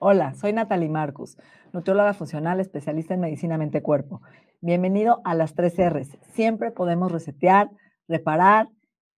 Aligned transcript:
Hola, 0.00 0.32
soy 0.34 0.52
Natalie 0.52 0.88
Marcus, 0.88 1.36
nutrióloga 1.72 2.14
funcional 2.14 2.60
especialista 2.60 3.14
en 3.14 3.20
medicina 3.20 3.58
mente-cuerpo. 3.58 4.22
Bienvenido 4.60 5.20
a 5.24 5.34
las 5.34 5.56
3 5.56 5.74
R's. 5.92 6.16
Siempre 6.34 6.70
podemos 6.70 7.10
resetear, 7.10 7.68
reparar 8.06 8.68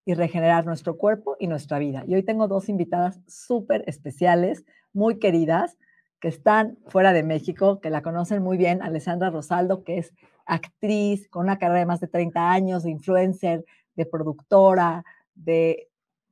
y 0.06 0.14
regenerar 0.14 0.64
nuestro 0.64 0.96
cuerpo 0.96 1.36
y 1.38 1.48
nuestra 1.48 1.78
vida. 1.78 2.04
Y 2.06 2.14
hoy 2.14 2.22
tengo 2.22 2.48
dos 2.48 2.70
invitadas 2.70 3.20
súper 3.26 3.84
especiales, 3.88 4.64
muy 4.94 5.18
queridas, 5.18 5.76
que 6.18 6.28
están 6.28 6.78
fuera 6.86 7.12
de 7.12 7.24
México, 7.24 7.82
que 7.82 7.90
la 7.90 8.00
conocen 8.00 8.42
muy 8.42 8.56
bien, 8.56 8.80
Alessandra 8.80 9.28
Rosaldo, 9.28 9.84
que 9.84 9.98
es 9.98 10.14
actriz 10.46 11.28
con 11.28 11.42
una 11.42 11.58
carrera 11.58 11.80
de 11.80 11.86
más 11.86 12.00
de 12.00 12.08
30 12.08 12.50
años, 12.50 12.84
de 12.84 12.90
influencer, 12.90 13.66
de 13.96 14.06
productora, 14.06 15.04
de, 15.34 15.90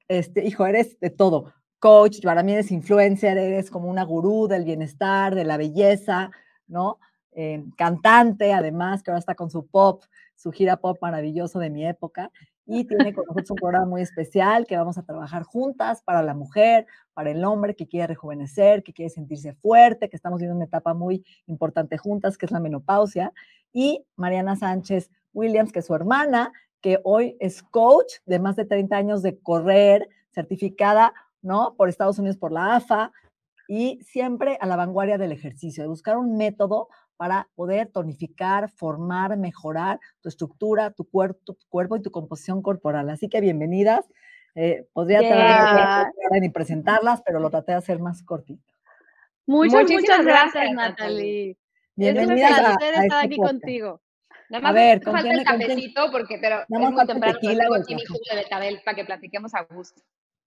este, 0.08 0.46
hijo, 0.46 0.64
eres 0.64 0.98
de 1.00 1.10
todo 1.10 1.52
coach, 1.78 2.20
para 2.22 2.42
mí 2.42 2.52
eres 2.52 2.70
influencer, 2.70 3.38
eres 3.38 3.70
como 3.70 3.88
una 3.88 4.04
gurú 4.04 4.48
del 4.48 4.64
bienestar, 4.64 5.34
de 5.34 5.44
la 5.44 5.56
belleza, 5.56 6.30
¿no? 6.66 6.98
Eh, 7.32 7.64
cantante, 7.76 8.52
además, 8.52 9.02
que 9.02 9.10
ahora 9.10 9.20
está 9.20 9.34
con 9.34 9.50
su 9.50 9.66
pop, 9.66 10.02
su 10.34 10.50
gira 10.50 10.78
pop 10.78 10.98
maravilloso 11.00 11.58
de 11.58 11.70
mi 11.70 11.86
época, 11.86 12.30
y 12.66 12.84
tiene 12.84 13.14
con 13.14 13.24
nosotros 13.24 13.50
un 13.52 13.56
programa 13.56 13.86
muy 13.86 14.02
especial 14.02 14.66
que 14.66 14.76
vamos 14.76 14.98
a 14.98 15.02
trabajar 15.02 15.42
juntas 15.42 16.02
para 16.02 16.22
la 16.22 16.34
mujer, 16.34 16.86
para 17.14 17.30
el 17.30 17.42
hombre 17.44 17.74
que 17.74 17.88
quiere 17.88 18.08
rejuvenecer, 18.08 18.82
que 18.82 18.92
quiere 18.92 19.08
sentirse 19.08 19.54
fuerte, 19.54 20.10
que 20.10 20.16
estamos 20.16 20.38
viviendo 20.38 20.56
una 20.56 20.66
etapa 20.66 20.92
muy 20.92 21.24
importante 21.46 21.96
juntas, 21.96 22.36
que 22.36 22.44
es 22.44 22.52
la 22.52 22.60
menopausia, 22.60 23.32
y 23.72 24.04
Mariana 24.16 24.54
Sánchez 24.56 25.10
Williams, 25.32 25.72
que 25.72 25.78
es 25.78 25.86
su 25.86 25.94
hermana, 25.94 26.52
que 26.80 27.00
hoy 27.04 27.36
es 27.40 27.62
coach 27.62 28.14
de 28.26 28.38
más 28.38 28.56
de 28.56 28.64
30 28.64 28.96
años 28.96 29.22
de 29.22 29.38
correr, 29.38 30.08
certificada 30.30 31.14
¿no? 31.42 31.74
Por 31.76 31.88
Estados 31.88 32.18
Unidos, 32.18 32.36
por 32.36 32.52
la 32.52 32.76
AFA, 32.76 33.12
y 33.68 34.00
siempre 34.02 34.56
a 34.60 34.66
la 34.66 34.76
vanguardia 34.76 35.18
del 35.18 35.32
ejercicio, 35.32 35.82
de 35.82 35.88
buscar 35.88 36.16
un 36.16 36.36
método 36.36 36.88
para 37.18 37.48
poder 37.54 37.88
tonificar, 37.88 38.70
formar, 38.70 39.36
mejorar 39.36 40.00
tu 40.22 40.28
estructura, 40.28 40.92
tu, 40.92 41.04
tu 41.44 41.56
cuerpo 41.68 41.96
y 41.96 42.02
tu 42.02 42.10
composición 42.10 42.62
corporal. 42.62 43.10
Así 43.10 43.28
que 43.28 43.40
bienvenidas. 43.40 44.06
Eh, 44.54 44.86
podría 44.92 45.20
yeah. 45.20 46.10
ni 46.40 46.48
presentarlas, 46.48 47.22
pero 47.22 47.38
lo 47.38 47.50
traté 47.50 47.72
de 47.72 47.78
hacer 47.78 48.00
más 48.00 48.22
cortito. 48.22 48.72
Muchas, 49.46 49.90
muchas 49.90 50.24
gracias, 50.24 50.72
Natalie. 50.72 51.56
Bienvenida 51.94 52.48
es 52.48 52.58
un 52.58 52.64
placer 52.64 52.94
a, 52.94 53.02
estar 53.02 53.24
aquí 53.24 53.36
contigo. 53.36 54.00
Nada 54.50 54.62
más 54.62 54.70
a 54.70 54.74
ver, 54.74 55.02
falta 55.02 55.30
el 55.30 55.44
cafecito, 55.44 56.10
porque, 56.10 56.38
pero 56.40 56.60
es 56.60 56.68
muy 56.68 57.06
temprano, 57.06 57.38
tengo 57.40 57.74
aquí 57.74 57.94
mi 57.94 58.04
jugo 58.04 58.20
de 58.30 58.36
betabel 58.36 58.80
para 58.84 58.96
que 58.96 59.04
platiquemos 59.04 59.54
a 59.54 59.62
gusto. 59.62 60.02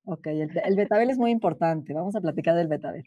Ok, 0.05 0.27
el, 0.27 0.75
betabel 0.75 1.09
es 1.09 1.17
muy 1.17 1.31
importante. 1.31 1.93
Vamos 1.93 2.15
a 2.15 2.21
platicar 2.21 2.55
del 2.55 2.67
betabel. 2.67 3.03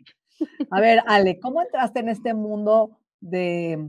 A 0.70 0.80
ver, 0.80 1.00
Ale, 1.06 1.38
¿cómo 1.40 1.60
entraste 1.60 2.00
en 2.00 2.08
este 2.08 2.34
mundo 2.34 2.98
de, 3.20 3.88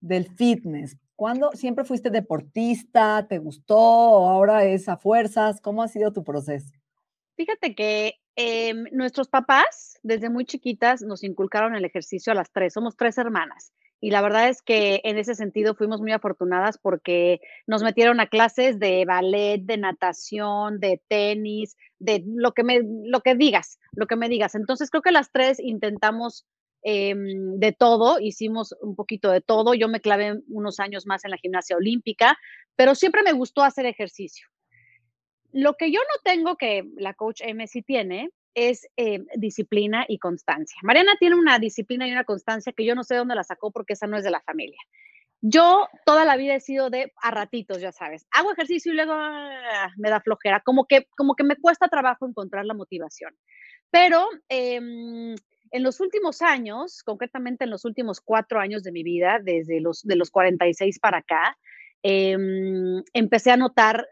del 0.00 0.28
fitness? 0.36 0.96
¿Cuándo 1.16 1.52
siempre 1.52 1.84
fuiste 1.84 2.10
deportista? 2.10 3.26
¿Te 3.28 3.38
gustó? 3.38 3.78
¿O 3.78 4.28
ahora 4.28 4.64
es 4.64 4.88
a 4.88 4.96
fuerzas? 4.96 5.60
¿Cómo 5.60 5.82
ha 5.82 5.88
sido 5.88 6.12
tu 6.12 6.24
proceso? 6.24 6.72
Fíjate 7.36 7.74
que 7.74 8.14
em, 8.36 8.84
nuestros 8.92 9.28
papás, 9.28 9.98
desde 10.02 10.30
muy 10.30 10.44
chiquitas, 10.44 11.02
nos 11.02 11.24
inculcaron 11.24 11.74
el 11.74 11.84
ejercicio 11.84 12.32
a 12.32 12.36
las 12.36 12.50
tres. 12.52 12.72
Somos 12.74 12.96
tres 12.96 13.18
hermanas. 13.18 13.72
Y 14.04 14.10
la 14.10 14.20
verdad 14.20 14.48
es 14.48 14.62
que 14.62 15.00
en 15.04 15.16
ese 15.16 15.36
sentido 15.36 15.76
fuimos 15.76 16.00
muy 16.00 16.10
afortunadas 16.10 16.76
porque 16.76 17.40
nos 17.68 17.84
metieron 17.84 18.18
a 18.18 18.26
clases 18.26 18.80
de 18.80 19.04
ballet, 19.04 19.62
de 19.62 19.76
natación, 19.76 20.80
de 20.80 21.00
tenis, 21.06 21.76
de 22.00 22.24
lo 22.26 22.50
que 22.50 22.64
me, 22.64 22.80
lo 23.04 23.20
que 23.20 23.36
digas, 23.36 23.78
lo 23.92 24.08
que 24.08 24.16
me 24.16 24.28
digas. 24.28 24.56
Entonces 24.56 24.90
creo 24.90 25.02
que 25.02 25.12
las 25.12 25.30
tres 25.30 25.60
intentamos 25.60 26.48
em, 26.82 27.60
de 27.60 27.70
todo, 27.70 28.18
hicimos 28.18 28.74
un 28.80 28.96
poquito 28.96 29.30
de 29.30 29.40
todo. 29.40 29.72
Yo 29.72 29.86
me 29.86 30.00
clavé 30.00 30.34
unos 30.48 30.80
años 30.80 31.06
más 31.06 31.24
en 31.24 31.30
la 31.30 31.36
gimnasia 31.36 31.76
olímpica, 31.76 32.36
pero 32.74 32.96
siempre 32.96 33.22
me 33.22 33.32
gustó 33.32 33.62
hacer 33.62 33.86
ejercicio. 33.86 34.48
Lo 35.52 35.74
que 35.74 35.92
yo 35.92 36.00
no 36.00 36.22
tengo, 36.24 36.56
que 36.56 36.82
la 36.96 37.14
coach 37.14 37.40
M 37.44 37.64
sí 37.68 37.82
tiene, 37.82 38.30
es 38.54 38.86
eh, 38.96 39.20
disciplina 39.36 40.04
y 40.08 40.18
constancia. 40.18 40.78
Mariana 40.82 41.12
tiene 41.18 41.36
una 41.36 41.58
disciplina 41.58 42.06
y 42.06 42.12
una 42.12 42.24
constancia 42.24 42.72
que 42.72 42.84
yo 42.84 42.94
no 42.94 43.04
sé 43.04 43.16
dónde 43.16 43.34
la 43.34 43.44
sacó 43.44 43.70
porque 43.70 43.94
esa 43.94 44.06
no 44.06 44.16
es 44.16 44.24
de 44.24 44.30
la 44.30 44.40
familia. 44.40 44.80
Yo 45.40 45.88
toda 46.06 46.24
la 46.24 46.36
vida 46.36 46.54
he 46.54 46.60
sido 46.60 46.88
de 46.88 47.12
a 47.20 47.32
ratitos, 47.32 47.80
ya 47.80 47.90
sabes. 47.90 48.26
Hago 48.30 48.52
ejercicio 48.52 48.92
y 48.92 48.96
luego 48.96 49.12
ah, 49.14 49.90
me 49.96 50.08
da 50.08 50.20
flojera, 50.20 50.60
como 50.60 50.86
que, 50.86 51.08
como 51.16 51.34
que 51.34 51.42
me 51.42 51.56
cuesta 51.56 51.88
trabajo 51.88 52.26
encontrar 52.26 52.64
la 52.64 52.74
motivación. 52.74 53.34
Pero 53.90 54.28
em, 54.48 55.34
en 55.72 55.82
los 55.82 56.00
últimos 56.00 56.42
años, 56.42 57.02
concretamente 57.02 57.64
en 57.64 57.70
los 57.70 57.84
últimos 57.84 58.20
cuatro 58.20 58.60
años 58.60 58.84
de 58.84 58.92
mi 58.92 59.02
vida, 59.02 59.40
desde 59.42 59.80
los, 59.80 60.02
de 60.02 60.14
los 60.14 60.30
46 60.30 61.00
para 61.00 61.18
acá, 61.18 61.58
em, 62.04 63.02
empecé 63.12 63.50
a 63.50 63.56
notar 63.56 64.06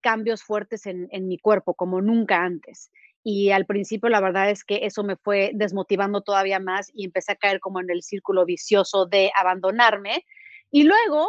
cambios 0.00 0.44
fuertes 0.44 0.86
en, 0.86 1.08
en 1.10 1.26
mi 1.26 1.38
cuerpo 1.38 1.74
como 1.74 2.00
nunca 2.00 2.44
antes 2.44 2.92
y 3.30 3.50
al 3.50 3.66
principio 3.66 4.08
la 4.08 4.22
verdad 4.22 4.48
es 4.48 4.64
que 4.64 4.86
eso 4.86 5.04
me 5.04 5.16
fue 5.16 5.50
desmotivando 5.52 6.22
todavía 6.22 6.60
más 6.60 6.90
y 6.94 7.04
empecé 7.04 7.32
a 7.32 7.36
caer 7.36 7.60
como 7.60 7.78
en 7.78 7.90
el 7.90 8.02
círculo 8.02 8.46
vicioso 8.46 9.04
de 9.04 9.30
abandonarme. 9.36 10.24
Y 10.70 10.84
luego, 10.84 11.28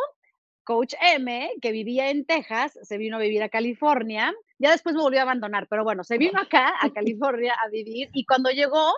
Coach 0.64 0.94
M, 1.02 1.52
que 1.62 1.74
vivía 1.74 2.10
en 2.10 2.26
Texas, 2.26 2.80
se 2.84 2.98
vino 2.98 3.18
a 3.18 3.20
vivir 3.20 3.44
a 3.44 3.50
California, 3.50 4.34
ya 4.60 4.72
después 4.72 4.96
me 4.96 5.02
volvió 5.02 5.20
a 5.20 5.24
abandonar, 5.24 5.68
pero 5.70 5.84
bueno, 5.84 6.06
se 6.06 6.18
vino 6.18 6.40
acá 6.40 6.74
a 6.80 6.90
California 6.94 7.54
a 7.62 7.68
vivir 7.68 8.10
y 8.14 8.26
cuando 8.26 8.50
llegó, 8.50 8.94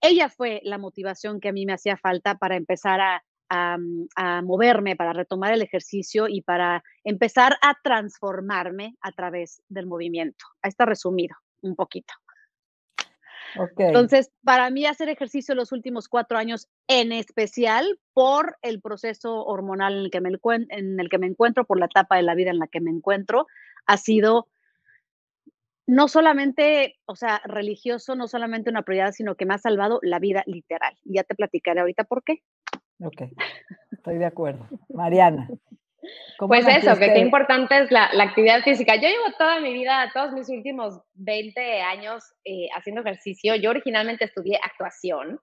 ella 0.00 0.28
fue 0.28 0.60
la 0.64 0.76
motivación 0.76 1.38
que 1.38 1.50
a 1.50 1.52
mí 1.52 1.66
me 1.66 1.74
hacía 1.74 1.96
falta 1.96 2.34
para 2.34 2.56
empezar 2.56 3.00
a, 3.00 3.22
a, 3.48 3.78
a, 4.16 4.42
moverme, 4.42 4.96
para 4.96 5.12
retomar 5.12 5.52
el 5.52 5.62
ejercicio 5.62 6.26
y 6.26 6.42
para 6.42 6.82
empezar 7.04 7.58
a 7.62 7.76
transformarme 7.80 8.96
a 9.02 9.12
través 9.12 9.62
del 9.68 9.86
movimiento. 9.86 10.46
Ahí 10.62 10.70
está 10.70 10.84
resumido 10.84 11.36
un 11.62 11.76
poquito. 11.76 12.12
Entonces, 13.76 14.30
para 14.44 14.70
mí 14.70 14.86
hacer 14.86 15.08
ejercicio 15.08 15.54
los 15.54 15.72
últimos 15.72 16.08
cuatro 16.08 16.38
años, 16.38 16.68
en 16.88 17.12
especial 17.12 17.98
por 18.12 18.56
el 18.62 18.80
proceso 18.80 19.44
hormonal 19.44 19.94
en 19.94 20.00
el, 20.04 20.10
que 20.10 20.20
me, 20.20 20.30
en 20.68 21.00
el 21.00 21.08
que 21.08 21.18
me 21.18 21.26
encuentro, 21.26 21.64
por 21.64 21.78
la 21.78 21.86
etapa 21.86 22.16
de 22.16 22.22
la 22.22 22.34
vida 22.34 22.50
en 22.50 22.58
la 22.58 22.68
que 22.68 22.80
me 22.80 22.90
encuentro, 22.90 23.46
ha 23.86 23.96
sido 23.96 24.48
no 25.86 26.06
solamente, 26.06 26.98
o 27.06 27.16
sea, 27.16 27.40
religioso, 27.44 28.14
no 28.14 28.28
solamente 28.28 28.70
una 28.70 28.82
prioridad, 28.82 29.12
sino 29.12 29.34
que 29.34 29.44
me 29.44 29.54
ha 29.54 29.58
salvado 29.58 29.98
la 30.02 30.20
vida 30.20 30.44
literal. 30.46 30.96
Y 31.04 31.14
ya 31.14 31.24
te 31.24 31.34
platicaré 31.34 31.80
ahorita 31.80 32.04
por 32.04 32.22
qué. 32.22 32.42
Ok, 33.02 33.22
estoy 33.90 34.18
de 34.18 34.26
acuerdo. 34.26 34.68
Mariana. 34.88 35.48
Pues 36.38 36.66
eso, 36.66 36.98
que 36.98 37.12
qué 37.12 37.18
importante 37.18 37.78
es 37.78 37.90
la, 37.90 38.10
actividad 38.22 38.62
física. 38.62 38.96
Yo 38.96 39.08
llevo 39.08 39.32
toda 39.38 39.60
mi 39.60 39.72
vida, 39.72 40.10
todos 40.14 40.32
mis 40.32 40.48
últimos 40.48 41.00
20 41.14 41.82
años 41.82 42.24
eh, 42.44 42.68
haciendo 42.74 43.02
ejercicio. 43.02 43.56
Yo 43.56 43.70
originalmente 43.70 44.24
estudié 44.24 44.58
actuación, 44.62 45.40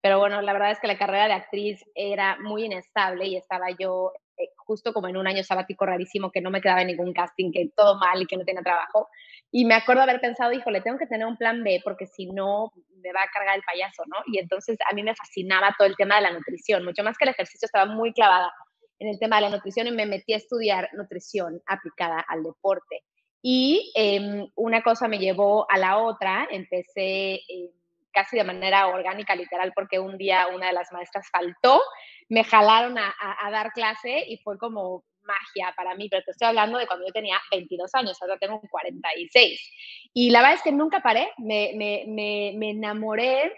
pero 0.00 0.18
bueno, 0.18 0.40
la 0.40 0.52
verdad 0.52 0.70
es 0.70 0.80
que 0.80 0.86
la 0.86 0.98
carrera 0.98 1.26
de 1.26 1.34
actriz 1.34 1.84
era 1.94 2.38
muy 2.40 2.64
inestable 2.64 3.26
y 3.26 3.36
estaba 3.36 3.66
yo 3.78 4.12
eh, 4.38 4.50
justo 4.56 4.92
como 4.92 5.08
en 5.08 5.16
un 5.16 5.26
año 5.26 5.42
sabático 5.42 5.84
rarísimo 5.84 6.30
que 6.30 6.40
no 6.40 6.50
me 6.50 6.60
quedaba 6.60 6.82
en 6.82 6.88
ningún 6.88 7.12
casting, 7.12 7.50
que 7.52 7.70
todo 7.76 7.98
mal 7.98 8.22
y 8.22 8.26
que 8.26 8.36
no 8.36 8.44
tenía 8.44 8.62
trabajo. 8.62 9.08
Y 9.50 9.64
me 9.64 9.74
acuerdo 9.74 10.02
haber 10.02 10.20
pensado, 10.20 10.52
híjole, 10.52 10.80
tengo 10.80 10.98
que 10.98 11.06
tener 11.06 11.26
un 11.26 11.36
plan 11.36 11.62
B 11.64 11.80
porque 11.84 12.06
si 12.06 12.26
no 12.26 12.72
me 13.02 13.12
va 13.12 13.22
a 13.22 13.30
cargar 13.32 13.56
el 13.56 13.62
payaso, 13.62 14.04
¿no? 14.06 14.16
Y 14.32 14.38
entonces 14.38 14.78
a 14.90 14.94
mí 14.94 15.02
me 15.02 15.14
fascinaba 15.14 15.74
todo 15.76 15.88
el 15.88 15.96
tema 15.96 16.16
de 16.16 16.22
la 16.22 16.30
nutrición, 16.30 16.84
mucho 16.84 17.02
más 17.02 17.18
que 17.18 17.24
el 17.24 17.30
ejercicio 17.30 17.66
estaba 17.66 17.86
muy 17.86 18.12
clavada 18.12 18.52
en 18.98 19.08
el 19.08 19.18
tema 19.18 19.36
de 19.36 19.42
la 19.42 19.50
nutrición 19.50 19.86
y 19.86 19.92
me 19.92 20.06
metí 20.06 20.32
a 20.32 20.38
estudiar 20.38 20.90
nutrición 20.94 21.62
aplicada 21.66 22.24
al 22.28 22.42
deporte. 22.42 23.04
Y 23.40 23.92
em, 23.94 24.48
una 24.56 24.82
cosa 24.82 25.06
me 25.06 25.18
llevó 25.18 25.70
a 25.70 25.78
la 25.78 25.98
otra, 25.98 26.48
empecé 26.50 27.40
em, 27.48 27.70
casi 28.12 28.36
de 28.36 28.44
manera 28.44 28.88
orgánica, 28.88 29.36
literal, 29.36 29.72
porque 29.74 29.98
un 29.98 30.18
día 30.18 30.48
una 30.52 30.68
de 30.68 30.72
las 30.72 30.90
maestras 30.92 31.28
faltó, 31.30 31.80
me 32.28 32.42
jalaron 32.42 32.98
a, 32.98 33.14
dar 33.50 33.72
clase 33.72 34.24
y 34.26 34.38
fue 34.38 34.58
como 34.58 35.04
magia 35.22 35.72
para 35.76 35.94
mí, 35.94 36.08
pero 36.08 36.24
te 36.24 36.32
estoy 36.32 36.48
hablando 36.48 36.78
de 36.78 36.86
cuando 36.86 37.06
yo 37.06 37.12
tenía 37.12 37.38
22 37.52 37.94
años, 37.94 38.20
ahora 38.20 38.38
tengo 38.38 38.60
46. 38.70 40.10
Y 40.14 40.30
la 40.30 40.40
verdad 40.40 40.56
es 40.56 40.62
que 40.62 40.72
nunca 40.72 41.00
paré, 41.00 41.30
me, 41.36 41.72
me, 41.76 42.04
me, 42.08 42.54
me 42.56 42.70
enamoré 42.70 43.52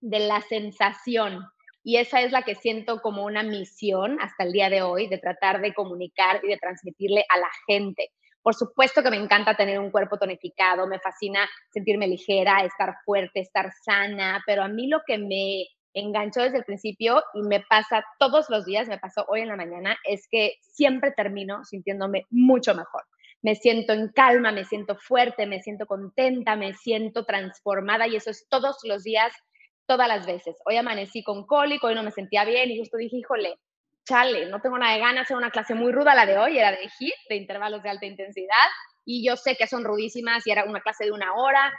de 0.00 0.18
la 0.18 0.42
sensación 0.42 1.40
y 1.84 1.98
esa 1.98 2.22
es 2.22 2.32
la 2.32 2.42
que 2.42 2.54
siento 2.54 3.02
como 3.02 3.24
una 3.24 3.42
misión 3.42 4.18
hasta 4.20 4.44
el 4.44 4.52
día 4.52 4.70
de 4.70 4.80
hoy, 4.82 5.06
de 5.06 5.18
tratar 5.18 5.60
de 5.60 5.74
comunicar 5.74 6.40
y 6.42 6.48
de 6.48 6.56
transmitirle 6.56 7.26
a 7.28 7.38
la 7.38 7.50
gente. 7.68 8.10
Por 8.42 8.54
supuesto 8.54 9.02
que 9.02 9.10
me 9.10 9.16
encanta 9.16 9.54
tener 9.54 9.78
un 9.78 9.90
cuerpo 9.90 10.18
tonificado, 10.18 10.86
me 10.86 10.98
fascina 10.98 11.48
sentirme 11.70 12.08
ligera, 12.08 12.64
estar 12.64 12.96
fuerte, 13.04 13.40
estar 13.40 13.70
sana, 13.84 14.42
pero 14.46 14.62
a 14.62 14.68
mí 14.68 14.88
lo 14.88 15.02
que 15.06 15.18
me 15.18 15.66
enganchó 15.92 16.42
desde 16.42 16.58
el 16.58 16.64
principio 16.64 17.22
y 17.34 17.42
me 17.42 17.60
pasa 17.60 18.04
todos 18.18 18.50
los 18.50 18.64
días, 18.64 18.88
me 18.88 18.98
pasó 18.98 19.24
hoy 19.28 19.42
en 19.42 19.48
la 19.48 19.56
mañana, 19.56 19.96
es 20.04 20.26
que 20.30 20.54
siempre 20.60 21.12
termino 21.12 21.64
sintiéndome 21.64 22.26
mucho 22.30 22.74
mejor. 22.74 23.04
Me 23.42 23.54
siento 23.54 23.92
en 23.92 24.08
calma, 24.08 24.52
me 24.52 24.64
siento 24.64 24.96
fuerte, 24.96 25.46
me 25.46 25.62
siento 25.62 25.86
contenta, 25.86 26.56
me 26.56 26.72
siento 26.74 27.24
transformada 27.24 28.08
y 28.08 28.16
eso 28.16 28.30
es 28.30 28.46
todos 28.48 28.78
los 28.84 29.04
días, 29.04 29.32
todas 29.86 30.08
las 30.08 30.26
veces. 30.26 30.56
Hoy 30.64 30.76
amanecí 30.76 31.22
con 31.22 31.46
cólico, 31.46 31.88
hoy 31.88 31.94
no 31.94 32.02
me 32.02 32.10
sentía 32.10 32.44
bien 32.44 32.70
y 32.70 32.78
justo 32.78 32.96
dije, 32.96 33.16
híjole, 33.16 33.58
chale, 34.04 34.46
no 34.46 34.60
tengo 34.60 34.78
nada 34.78 34.94
de 34.94 35.00
ganas, 35.00 35.30
era 35.30 35.38
una 35.38 35.50
clase 35.50 35.74
muy 35.74 35.92
ruda 35.92 36.14
la 36.14 36.26
de 36.26 36.38
hoy, 36.38 36.58
era 36.58 36.70
de 36.70 36.88
HIIT, 36.98 37.14
de 37.28 37.36
intervalos 37.36 37.82
de 37.82 37.90
alta 37.90 38.06
intensidad, 38.06 38.68
y 39.04 39.26
yo 39.26 39.36
sé 39.36 39.56
que 39.56 39.66
son 39.66 39.84
rudísimas 39.84 40.46
y 40.46 40.50
era 40.50 40.64
una 40.64 40.80
clase 40.80 41.04
de 41.04 41.12
una 41.12 41.34
hora. 41.34 41.72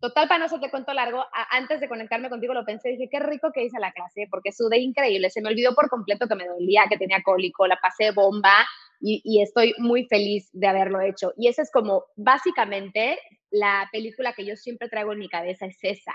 Total, 0.00 0.28
para 0.28 0.38
no 0.38 0.44
hacerte 0.46 0.70
cuento 0.70 0.92
largo, 0.92 1.24
antes 1.50 1.80
de 1.80 1.88
conectarme 1.88 2.28
contigo 2.28 2.52
lo 2.52 2.64
pensé, 2.64 2.90
dije, 2.90 3.08
qué 3.10 3.20
rico 3.20 3.50
que 3.52 3.64
hice 3.64 3.78
la 3.80 3.92
clase, 3.92 4.26
porque 4.30 4.52
sudé 4.52 4.78
increíble, 4.78 5.30
se 5.30 5.40
me 5.40 5.48
olvidó 5.48 5.74
por 5.74 5.88
completo 5.88 6.28
que 6.28 6.34
me 6.34 6.46
dolía, 6.46 6.84
que 6.90 6.98
tenía 6.98 7.22
cólico, 7.22 7.66
la 7.66 7.78
pasé 7.80 8.10
bomba 8.10 8.66
y, 9.00 9.22
y 9.24 9.42
estoy 9.42 9.74
muy 9.78 10.04
feliz 10.06 10.50
de 10.52 10.66
haberlo 10.66 11.00
hecho. 11.00 11.32
Y 11.38 11.48
esa 11.48 11.62
es 11.62 11.70
como, 11.70 12.04
básicamente, 12.16 13.18
la 13.50 13.88
película 13.92 14.34
que 14.34 14.44
yo 14.44 14.56
siempre 14.56 14.88
traigo 14.88 15.12
en 15.12 15.20
mi 15.20 15.28
cabeza 15.28 15.66
es 15.66 15.78
esa. 15.80 16.12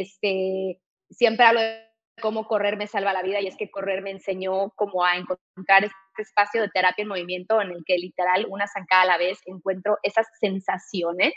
Este, 0.00 0.80
siempre 1.10 1.44
hablo 1.44 1.60
de 1.60 1.84
cómo 2.22 2.46
correr 2.46 2.78
me 2.78 2.86
salva 2.86 3.12
la 3.12 3.22
vida 3.22 3.40
y 3.40 3.46
es 3.46 3.56
que 3.58 3.70
correr 3.70 4.00
me 4.00 4.10
enseñó 4.10 4.70
cómo 4.70 5.04
a 5.04 5.16
encontrar 5.16 5.84
este 5.84 6.22
espacio 6.22 6.62
de 6.62 6.70
terapia 6.70 7.02
en 7.02 7.08
movimiento 7.08 7.60
en 7.60 7.72
el 7.72 7.82
que 7.84 7.98
literal 7.98 8.46
una 8.48 8.66
zancada 8.66 9.02
a 9.02 9.06
la 9.06 9.18
vez 9.18 9.38
encuentro 9.44 9.98
esas 10.02 10.26
sensaciones 10.40 11.34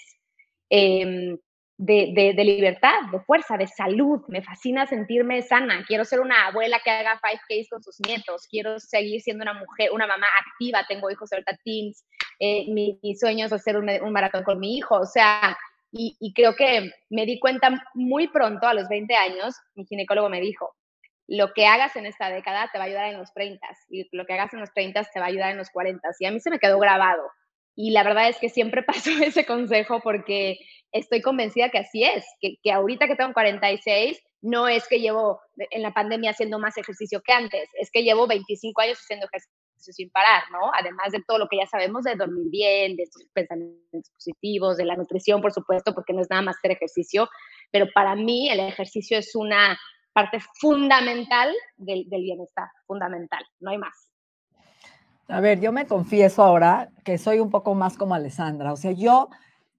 de, 0.70 1.38
de, 1.78 2.34
de, 2.34 2.44
libertad, 2.46 2.94
de 3.12 3.20
fuerza, 3.20 3.58
de 3.58 3.68
salud. 3.68 4.22
Me 4.30 4.42
fascina 4.42 4.88
sentirme 4.88 5.42
sana. 5.42 5.84
Quiero 5.86 6.06
ser 6.06 6.22
una 6.22 6.48
abuela 6.48 6.80
que 6.82 6.92
haga 6.92 7.20
5Ks 7.20 7.68
con 7.70 7.84
sus 7.84 8.00
nietos. 8.08 8.48
Quiero 8.50 8.80
seguir 8.80 9.22
siendo 9.22 9.44
una 9.44 9.54
mujer, 9.54 9.92
una 9.92 10.08
mamá 10.08 10.28
activa. 10.40 10.86
Tengo 10.88 11.12
hijos 11.12 11.32
ahorita 11.34 11.58
teens. 11.66 12.06
Eh, 12.40 12.66
mi, 12.70 13.00
mi, 13.04 13.16
sueño 13.16 13.48
es 13.48 13.54
hacer 13.54 13.76
un, 13.76 13.90
un 13.90 14.14
maratón 14.14 14.44
con 14.44 14.60
mi 14.60 14.78
hijo. 14.78 14.96
O 14.96 15.06
sea, 15.06 15.58
y, 15.92 16.34
creo 16.34 16.56
que 16.56 16.92
me 17.10 17.26
di 17.26 17.40
cuenta 17.40 17.70
muy 17.94 18.28
pronto, 18.28 18.68
a 18.68 18.74
los 18.74 18.90
20 18.90 19.16
años, 19.16 19.56
mi 19.76 19.86
ginecólogo 19.86 20.30
me 20.30 20.42
dijo, 20.42 20.76
lo 21.28 21.54
que 21.54 21.66
hagas 21.66 21.96
en 21.96 22.06
esta 22.06 22.30
década 22.30 22.70
te 22.72 22.78
va 22.78 22.84
a 22.84 22.88
ayudar 22.88 23.08
en 23.08 23.18
los 23.18 23.34
30 23.34 23.66
y 23.90 24.08
lo 24.12 24.26
que 24.26 24.34
hagas 24.34 24.54
en 24.54 24.60
los 24.60 24.74
30 24.74 25.04
te 25.06 25.20
va 25.20 25.26
a 25.26 25.30
ayudar 25.30 25.52
en 25.52 25.58
los 25.58 25.70
40 25.70 26.08
y 26.20 26.26
a 26.26 26.32
mí 26.32 26.40
se 26.40 26.50
me 26.50 26.60
quedó 26.60 26.80
grabado. 26.80 27.24
Y 27.76 27.92
la 27.92 28.04
verdad 28.04 28.30
es 28.30 28.38
que 28.38 28.50
siempre 28.50 28.84
paso 28.84 29.10
ese 29.22 29.46
consejo 29.46 30.02
porque 30.02 30.60
estoy 30.92 31.22
convencida 31.22 31.70
que 31.70 31.80
así 31.80 32.04
es, 32.04 32.26
que, 32.40 32.56
que 32.62 32.72
ahorita 32.72 33.08
que 33.08 33.16
tengo 33.16 33.34
46, 33.34 34.22
no 34.42 34.68
es 34.68 34.88
que 34.88 35.00
llevo 35.00 35.40
en 35.58 35.82
la 35.82 35.94
pandemia 35.94 36.32
haciendo 36.32 36.60
más 36.60 36.78
ejercicio 36.78 37.22
que 37.22 37.34
antes, 37.34 37.70
es 37.80 37.90
que 37.92 38.04
llevo 38.04 38.28
25 38.28 38.82
años 38.82 39.00
haciendo 39.00 39.26
ejercicio 39.26 39.65
sin 39.94 40.10
parar, 40.10 40.44
¿no? 40.52 40.72
Además 40.74 41.12
de 41.12 41.24
todo 41.28 41.38
lo 41.38 41.48
que 41.48 41.58
ya 41.58 41.68
sabemos 41.68 42.04
de 42.04 42.16
dormir 42.16 42.48
bien, 42.50 42.96
de 42.96 43.04
estos 43.04 43.24
pensamientos 43.34 44.10
positivos, 44.14 44.78
de 44.78 44.86
la 44.86 44.96
nutrición, 44.96 45.42
por 45.42 45.52
supuesto, 45.52 45.94
porque 45.94 46.14
no 46.14 46.22
es 46.22 46.30
nada 46.30 46.42
más 46.42 46.58
hacer 46.58 46.72
ejercicio, 46.72 47.30
pero 47.72 47.88
para 47.94 48.16
mí 48.16 48.50
el 48.50 48.60
ejercicio 48.60 49.18
es 49.18 49.36
una 49.36 49.78
parte 50.14 50.40
fundamental 50.60 51.54
del, 51.78 52.10
del 52.10 52.22
bienestar, 52.22 52.68
fundamental, 52.88 53.44
no 53.60 53.72
hay 53.72 53.78
más. 53.78 54.12
A 55.28 55.42
ver, 55.42 55.60
yo 55.60 55.72
me 55.72 55.88
confieso 55.88 56.44
ahora 56.44 56.90
que 57.04 57.18
soy 57.18 57.40
un 57.40 57.50
poco 57.50 57.74
más 57.74 57.98
como 57.98 58.16
Alessandra, 58.16 58.72
o 58.72 58.78
sea, 58.78 58.92
yo 58.92 59.30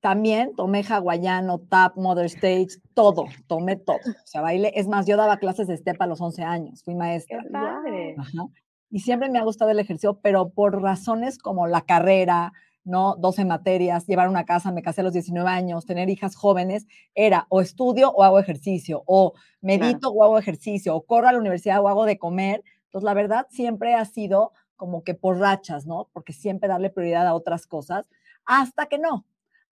también 0.07 0.55
tomé 0.55 0.85
hawaiano, 0.89 1.59
tap, 1.59 1.97
mother 1.97 2.27
stage, 2.27 2.79
todo, 2.95 3.25
tomé 3.49 3.75
todo. 3.75 3.97
O 3.97 4.27
sea, 4.27 4.41
baile. 4.41 4.71
Es 4.77 4.87
más, 4.87 5.05
yo 5.05 5.17
daba 5.17 5.39
clases 5.39 5.67
de 5.67 5.77
step 5.77 6.01
a 6.01 6.07
los 6.07 6.21
11 6.21 6.45
años, 6.45 6.85
fui 6.85 6.95
maestra. 6.95 7.41
Qué 7.43 7.51
padre. 7.51 8.15
Ajá. 8.17 8.47
Y 8.91 9.01
siempre 9.01 9.29
me 9.29 9.39
ha 9.39 9.45
gustado 9.45 9.71
el 9.71 9.79
ejercicio, 9.79 10.21
pero 10.23 10.51
por 10.51 10.81
razones 10.81 11.39
como 11.39 11.67
la 11.67 11.83
carrera, 11.83 12.53
¿no? 12.85 13.17
12 13.17 13.45
materias, 13.45 14.07
llevar 14.07 14.29
una 14.29 14.45
casa, 14.45 14.71
me 14.71 14.83
casé 14.83 15.01
a 15.01 15.05
los 15.05 15.13
19 15.13 15.49
años, 15.51 15.87
tener 15.87 16.09
hijas 16.09 16.37
jóvenes, 16.37 16.87
era 17.15 17.47
o 17.49 17.61
estudio 17.61 18.11
o 18.11 18.23
hago 18.23 18.39
ejercicio, 18.39 19.03
o 19.07 19.35
medito 19.61 20.13
claro. 20.13 20.15
o 20.15 20.25
hago 20.25 20.39
ejercicio, 20.39 20.95
o 20.95 21.05
corro 21.05 21.29
a 21.29 21.33
la 21.33 21.39
universidad 21.39 21.81
o 21.81 21.89
hago 21.89 22.05
de 22.05 22.17
comer. 22.17 22.63
Entonces, 22.85 23.05
la 23.05 23.15
verdad 23.15 23.47
siempre 23.51 23.95
ha 23.95 24.05
sido 24.05 24.53
como 24.77 25.03
que 25.03 25.15
por 25.15 25.39
rachas, 25.39 25.87
¿no? 25.87 26.09
Porque 26.13 26.33
siempre 26.33 26.69
darle 26.69 26.91
prioridad 26.91 27.27
a 27.27 27.35
otras 27.35 27.67
cosas, 27.67 28.09
hasta 28.45 28.87
que 28.87 28.99
no, 28.99 29.27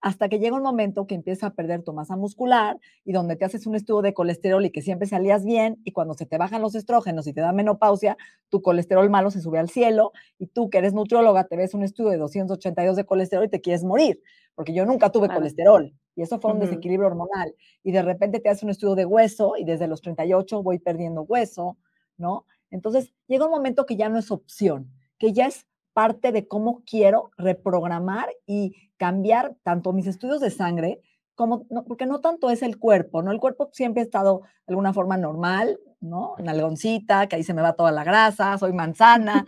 hasta 0.05 0.29
que 0.29 0.39
llega 0.39 0.55
un 0.55 0.63
momento 0.63 1.07
que 1.07 1.15
empieza 1.15 1.47
a 1.47 1.55
perder 1.55 1.83
tu 1.83 1.95
masa 1.95 2.15
muscular 2.15 2.79
y 3.07 3.13
donde 3.13 3.37
te 3.37 3.47
haces 3.47 3.67
un 3.67 3.75
estudio 3.75 4.03
de 4.03 4.13
colesterol 4.13 4.63
y 4.63 4.71
que 4.71 4.83
siempre 4.83 5.09
salías 5.09 5.47
bien 5.47 5.81
y 5.83 5.93
cuando 5.93 6.13
se 6.13 6.27
te 6.27 6.37
bajan 6.37 6.61
los 6.61 6.75
estrógenos 6.75 7.27
y 7.27 7.33
te 7.33 7.41
da 7.41 7.55
menopausia, 7.55 8.19
tu 8.51 8.61
colesterol 8.61 9.09
malo 9.09 9.31
se 9.31 9.41
sube 9.41 9.59
al 9.59 9.71
cielo 9.71 10.13
y 10.39 10.49
tú 10.49 10.69
que 10.69 10.77
eres 10.77 10.93
nutrióloga 10.93 11.45
te 11.45 11.57
ves 11.57 11.73
un 11.73 11.85
estudio 11.85 12.11
de 12.11 12.19
282 12.19 12.97
de 12.97 13.07
colesterol 13.07 13.47
y 13.47 13.49
te 13.49 13.63
quieres 13.63 13.83
morir, 13.83 14.21
porque 14.55 14.75
yo 14.75 14.85
nunca 14.85 15.09
tuve 15.09 15.29
claro. 15.29 15.41
colesterol 15.41 15.95
y 16.15 16.21
eso 16.21 16.39
fue 16.39 16.51
un 16.51 16.59
uh 16.59 16.61
-huh. 16.61 16.65
desequilibrio 16.67 17.07
hormonal 17.07 17.55
y 17.83 17.91
de 17.93 18.03
repente 18.03 18.41
te 18.41 18.51
haces 18.51 18.63
un 18.63 18.69
estudio 18.69 18.97
de 18.97 19.07
hueso 19.07 19.55
y 19.57 19.65
desde 19.65 19.89
los 19.89 20.03
38 20.03 20.63
voy 20.63 20.81
perdiendo 20.81 21.23
hueso, 21.23 21.79
¿no? 22.19 22.45
Entonces 22.71 23.15
llega 23.27 23.47
un 23.47 23.53
momento 23.53 23.87
que 23.87 23.97
ya 23.97 24.11
no 24.11 24.19
es 24.19 24.31
opción, 24.31 24.93
que 25.17 25.33
ya 25.33 25.47
es 25.47 25.67
parte 25.95 26.33
de 26.33 26.47
cómo 26.47 26.83
quiero 26.85 27.31
reprogramar 27.39 28.29
y 28.47 28.75
cambiar 28.99 29.57
tanto 29.63 29.93
mis 29.93 30.07
estudios 30.07 30.41
de 30.41 30.51
sangre 30.51 31.01
como, 31.35 31.67
no, 31.71 31.85
porque 31.85 32.07
no 32.07 32.21
tanto 32.21 32.51
es 32.51 32.63
el 32.63 32.79
cuerpo, 32.79 33.23
¿no? 33.23 33.33
El 33.33 33.41
cuerpo 33.41 33.71
siempre 33.73 34.03
ha 34.03 34.05
estado 34.05 34.43
de 34.67 34.73
alguna 34.73 34.93
forma 34.93 35.17
normal, 35.17 35.79
¿no? 36.01 36.35
Nalgoncita, 36.39 37.27
que 37.27 37.37
ahí 37.37 37.43
se 37.43 37.55
me 37.55 37.63
va 37.63 37.73
toda 37.73 37.91
la 37.91 38.05
grasa, 38.05 38.57
soy 38.59 38.73
manzana. 38.73 39.45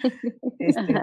este, 0.59 0.95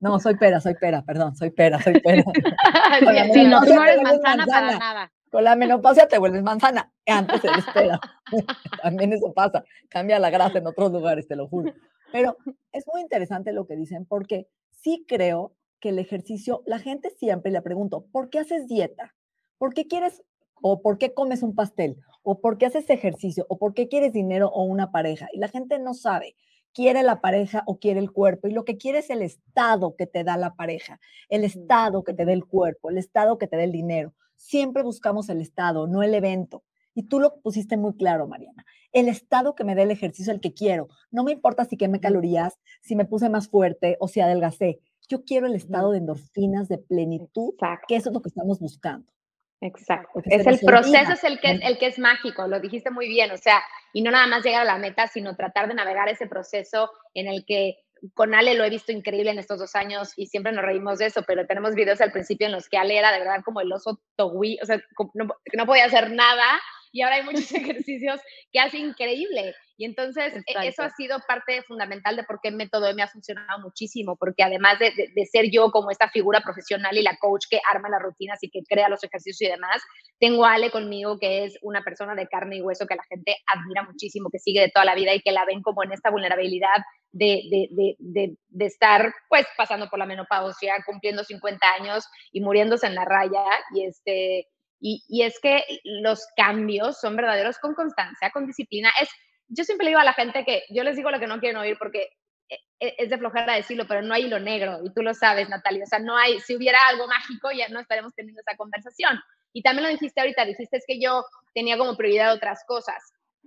no, 0.00 0.18
soy 0.18 0.36
pera, 0.36 0.60
soy 0.60 0.74
pera, 0.74 1.02
perdón, 1.02 1.36
soy 1.36 1.50
pera, 1.50 1.80
soy 1.80 2.00
pera. 2.00 2.24
sí, 3.32 3.44
no, 3.44 3.60
tú 3.62 3.74
no 3.74 3.84
eres 3.84 4.02
manzana, 4.02 4.36
manzana 4.36 4.46
para 4.46 4.78
nada. 4.78 5.12
Con 5.30 5.44
la 5.44 5.56
menopausia 5.56 6.08
te 6.08 6.18
vuelves 6.18 6.42
manzana, 6.42 6.90
antes 7.06 7.44
eres 7.44 7.64
pera. 7.72 8.00
También 8.82 9.12
eso 9.12 9.32
pasa, 9.34 9.62
cambia 9.88 10.18
la 10.18 10.30
grasa 10.30 10.58
en 10.58 10.66
otros 10.66 10.90
lugares, 10.90 11.28
te 11.28 11.36
lo 11.36 11.48
juro. 11.48 11.72
Pero 12.12 12.36
es 12.72 12.84
muy 12.92 13.02
interesante 13.02 13.52
lo 13.52 13.66
que 13.66 13.76
dicen 13.76 14.06
porque 14.06 14.48
sí 14.82 15.04
creo 15.06 15.54
que 15.80 15.90
el 15.90 15.98
ejercicio, 15.98 16.62
la 16.66 16.78
gente 16.78 17.10
siempre 17.10 17.52
le 17.52 17.62
pregunto, 17.62 18.06
¿por 18.12 18.30
qué 18.30 18.40
haces 18.40 18.66
dieta? 18.66 19.14
¿Por 19.58 19.74
qué 19.74 19.86
quieres 19.86 20.22
o 20.54 20.82
por 20.82 20.98
qué 20.98 21.14
comes 21.14 21.42
un 21.42 21.54
pastel? 21.54 21.96
¿O 22.22 22.40
por 22.40 22.58
qué 22.58 22.66
haces 22.66 22.90
ejercicio? 22.90 23.46
¿O 23.48 23.58
por 23.58 23.74
qué 23.74 23.88
quieres 23.88 24.12
dinero 24.12 24.48
o 24.48 24.64
una 24.64 24.90
pareja? 24.90 25.28
Y 25.32 25.38
la 25.38 25.48
gente 25.48 25.78
no 25.78 25.94
sabe, 25.94 26.36
quiere 26.72 27.02
la 27.02 27.20
pareja 27.20 27.62
o 27.66 27.78
quiere 27.78 28.00
el 28.00 28.12
cuerpo. 28.12 28.48
Y 28.48 28.52
lo 28.52 28.64
que 28.64 28.76
quiere 28.76 28.98
es 28.98 29.10
el 29.10 29.22
estado 29.22 29.94
que 29.96 30.06
te 30.06 30.24
da 30.24 30.36
la 30.36 30.54
pareja, 30.54 31.00
el 31.28 31.44
estado 31.44 32.02
que 32.04 32.14
te 32.14 32.24
da 32.24 32.32
el 32.32 32.44
cuerpo, 32.44 32.90
el 32.90 32.98
estado 32.98 33.38
que 33.38 33.46
te 33.46 33.56
da 33.56 33.64
el 33.64 33.72
dinero. 33.72 34.14
Siempre 34.36 34.82
buscamos 34.82 35.28
el 35.28 35.40
estado, 35.40 35.86
no 35.86 36.02
el 36.02 36.14
evento. 36.14 36.62
Y 36.98 37.04
tú 37.04 37.20
lo 37.20 37.40
pusiste 37.42 37.76
muy 37.76 37.96
claro, 37.96 38.26
Mariana. 38.26 38.66
El 38.90 39.06
estado 39.06 39.54
que 39.54 39.62
me 39.62 39.76
dé 39.76 39.82
el 39.82 39.92
ejercicio, 39.92 40.32
el 40.32 40.40
que 40.40 40.52
quiero. 40.52 40.88
No 41.12 41.22
me 41.22 41.30
importa 41.30 41.64
si 41.64 41.76
quemé 41.76 42.00
calorías, 42.00 42.58
si 42.80 42.96
me 42.96 43.04
puse 43.04 43.30
más 43.30 43.48
fuerte 43.48 43.96
o 44.00 44.08
si 44.08 44.18
adelgacé. 44.18 44.80
Yo 45.08 45.22
quiero 45.24 45.46
el 45.46 45.54
estado 45.54 45.92
de 45.92 45.98
endorfinas, 45.98 46.68
de 46.68 46.78
plenitud, 46.78 47.50
Exacto. 47.52 47.84
que 47.86 47.94
eso 47.94 48.08
es 48.08 48.14
lo 48.14 48.20
que 48.20 48.30
estamos 48.30 48.58
buscando. 48.58 49.12
Exacto. 49.60 50.22
Es 50.24 50.44
el 50.44 50.58
proceso 50.58 51.12
es 51.12 51.22
el 51.22 51.38
que 51.38 51.52
es 51.52 51.60
el 51.62 51.78
que 51.78 51.86
es 51.86 52.00
mágico, 52.00 52.48
lo 52.48 52.58
dijiste 52.58 52.90
muy 52.90 53.06
bien, 53.06 53.30
o 53.30 53.36
sea, 53.36 53.62
y 53.92 54.02
no 54.02 54.10
nada 54.10 54.26
más 54.26 54.44
llegar 54.44 54.62
a 54.62 54.72
la 54.72 54.78
meta, 54.78 55.06
sino 55.06 55.36
tratar 55.36 55.68
de 55.68 55.74
navegar 55.74 56.08
ese 56.08 56.26
proceso 56.26 56.90
en 57.14 57.28
el 57.28 57.44
que 57.46 57.76
con 58.14 58.34
Ale 58.34 58.54
lo 58.54 58.64
he 58.64 58.70
visto 58.70 58.90
increíble 58.90 59.30
en 59.30 59.38
estos 59.38 59.60
dos 59.60 59.76
años 59.76 60.14
y 60.16 60.26
siempre 60.26 60.50
nos 60.50 60.64
reímos 60.64 60.98
de 60.98 61.06
eso, 61.06 61.22
pero 61.24 61.46
tenemos 61.46 61.76
videos 61.76 62.00
al 62.00 62.10
principio 62.10 62.48
en 62.48 62.54
los 62.54 62.68
que 62.68 62.76
Ale 62.76 62.98
era 62.98 63.12
de 63.12 63.20
verdad 63.20 63.42
como 63.44 63.60
el 63.60 63.72
oso 63.72 64.00
togui, 64.16 64.58
o 64.60 64.66
sea, 64.66 64.80
no, 65.14 65.28
no 65.52 65.66
podía 65.66 65.84
hacer 65.84 66.10
nada 66.10 66.60
y 66.92 67.02
ahora 67.02 67.16
hay 67.16 67.24
muchos 67.24 67.50
ejercicios 67.52 68.20
que 68.52 68.60
hace 68.60 68.78
increíble. 68.78 69.54
Y 69.76 69.84
entonces 69.84 70.34
e, 70.34 70.66
eso 70.66 70.82
ha 70.82 70.90
sido 70.90 71.18
parte 71.26 71.62
fundamental 71.62 72.16
de 72.16 72.24
por 72.24 72.40
qué 72.42 72.50
Método 72.50 72.92
me 72.94 73.02
ha 73.02 73.08
funcionado 73.08 73.60
muchísimo, 73.60 74.16
porque 74.16 74.42
además 74.42 74.78
de, 74.80 74.92
de, 74.92 75.26
ser 75.26 75.50
yo 75.52 75.70
como 75.70 75.90
esta 75.90 76.08
figura 76.10 76.40
profesional 76.40 76.96
y 76.96 77.02
la 77.02 77.16
coach 77.16 77.44
que 77.48 77.60
arma 77.70 77.88
las 77.88 78.02
rutinas 78.02 78.42
y 78.42 78.50
que 78.50 78.62
crea 78.68 78.88
los 78.88 79.04
ejercicios 79.04 79.40
y 79.42 79.52
demás, 79.52 79.80
tengo 80.18 80.44
a 80.44 80.54
Ale 80.54 80.70
conmigo, 80.70 81.18
que 81.18 81.44
es 81.44 81.58
una 81.62 81.82
persona 81.82 82.14
de 82.16 82.26
carne 82.26 82.56
y 82.56 82.62
hueso 82.62 82.86
que 82.86 82.96
la 82.96 83.04
gente 83.04 83.36
admira 83.46 83.84
muchísimo, 83.84 84.30
que 84.30 84.40
sigue 84.40 84.60
de 84.60 84.70
toda 84.70 84.84
la 84.84 84.96
vida 84.96 85.14
y 85.14 85.20
que 85.20 85.32
la 85.32 85.44
ven 85.44 85.62
como 85.62 85.84
en 85.84 85.92
esta 85.92 86.10
vulnerabilidad 86.10 86.82
de, 87.12 87.68
de, 87.70 87.96
de, 87.98 88.66
estar 88.66 89.12
pues 89.28 89.46
pasando 89.56 89.88
por 89.88 89.98
la 89.98 90.06
menopausia, 90.06 90.74
cumpliendo 90.84 91.24
50 91.24 91.66
años 91.80 92.04
y 92.32 92.40
muriéndose 92.40 92.86
en 92.86 92.94
la 92.94 93.04
raya. 93.04 93.42
Y, 93.74 93.86
este, 93.86 94.48
y, 94.80 95.22
es 95.22 95.38
que 95.40 95.64
los 95.84 96.26
cambios 96.36 97.00
son 97.00 97.16
verdaderos 97.16 97.58
con 97.58 97.74
constancia, 97.74 98.30
con 98.30 98.46
disciplina. 98.46 98.90
Es, 99.00 99.08
yo 99.48 99.64
siempre 99.64 99.84
le 99.84 99.90
digo 99.90 100.00
a 100.00 100.04
la 100.04 100.12
gente 100.12 100.44
que 100.44 100.62
yo 100.70 100.84
les 100.84 100.96
digo 100.96 101.10
lo 101.10 101.18
que 101.18 101.26
no 101.26 101.40
quieren 101.40 101.56
oír 101.56 101.76
porque 101.78 102.10
e, 102.48 102.56
e, 102.80 102.94
es 102.98 103.10
de 103.10 103.18
flojera 103.18 103.54
decirlo, 103.54 103.86
pero 103.88 104.02
no 104.02 104.14
hay 104.14 104.24
hilo 104.24 104.38
negro 104.38 104.78
y 104.84 104.92
tú 104.92 105.02
lo 105.02 105.14
sabes, 105.14 105.48
Natalia. 105.48 105.84
O 105.84 105.86
sea, 105.86 105.98
no 105.98 106.16
hay, 106.16 106.38
si 106.40 106.56
hubiera 106.56 106.78
algo 106.88 107.06
mágico 107.08 107.50
ya 107.50 107.68
no 107.68 107.80
estaremos 107.80 108.14
teniendo 108.14 108.40
esa 108.40 108.56
conversación. 108.56 109.18
Y 109.52 109.62
también 109.62 109.84
lo 109.84 109.90
dijiste 109.90 110.20
ahorita, 110.20 110.44
dijiste 110.44 110.76
es 110.76 110.84
que 110.86 111.00
yo 111.00 111.24
tenía 111.54 111.76
como 111.76 111.96
prioridad 111.96 112.34
otras 112.34 112.64
cosas. 112.66 113.02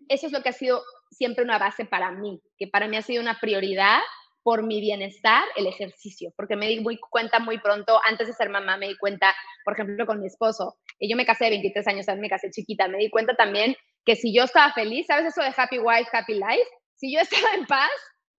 Eso 0.10 0.28
es 0.28 0.34
lo 0.34 0.42
que 0.42 0.50
ha 0.50 0.54
sido 0.54 0.84
siempre 1.12 1.44
una 1.44 1.58
base 1.58 1.86
para 1.86 2.12
mí, 2.12 2.42
que 2.58 2.68
para 2.68 2.88
mí 2.88 2.98
ha 2.98 3.02
sido 3.02 3.22
una 3.22 3.40
prioridad 3.40 4.00
por 4.43 4.63
mi 4.63 4.81
bienestar 4.81 5.43
el 5.55 5.67
ejercicio, 5.67 6.31
porque 6.36 6.55
me 6.55 6.67
di 6.67 6.79
muy 6.79 6.98
cuenta 6.98 7.39
muy 7.39 7.60
pronto, 7.60 8.00
antes 8.07 8.27
de 8.27 8.33
ser 8.33 8.50
mamá, 8.50 8.77
me 8.77 8.88
di 8.88 8.98
cuenta, 8.98 9.33
por 9.63 9.74
ejemplo, 9.74 10.05
con 10.05 10.19
mi 10.19 10.27
esposo, 10.27 10.77
yo 11.00 11.15
me 11.15 11.25
casé 11.25 11.45
de 11.45 11.51
23 11.51 11.88
años, 11.88 12.05
me 12.17 12.29
casé 12.29 12.50
chiquita, 12.51 12.88
me 12.88 12.98
di 12.98 13.10
cuenta 13.10 13.36
también 13.36 13.75
que 14.05 14.15
si 14.15 14.33
yo 14.36 14.43
estaba 14.43 14.74
feliz, 14.74 15.05
¿sabes 15.07 15.25
eso 15.25 15.41
de 15.41 15.53
happy 15.55 15.79
wife, 15.79 16.10
happy 16.12 16.33
life? 16.33 16.67
Si 16.95 17.13
yo 17.13 17.19
estaba 17.21 17.53
en 17.55 17.65
paz, 17.65 17.89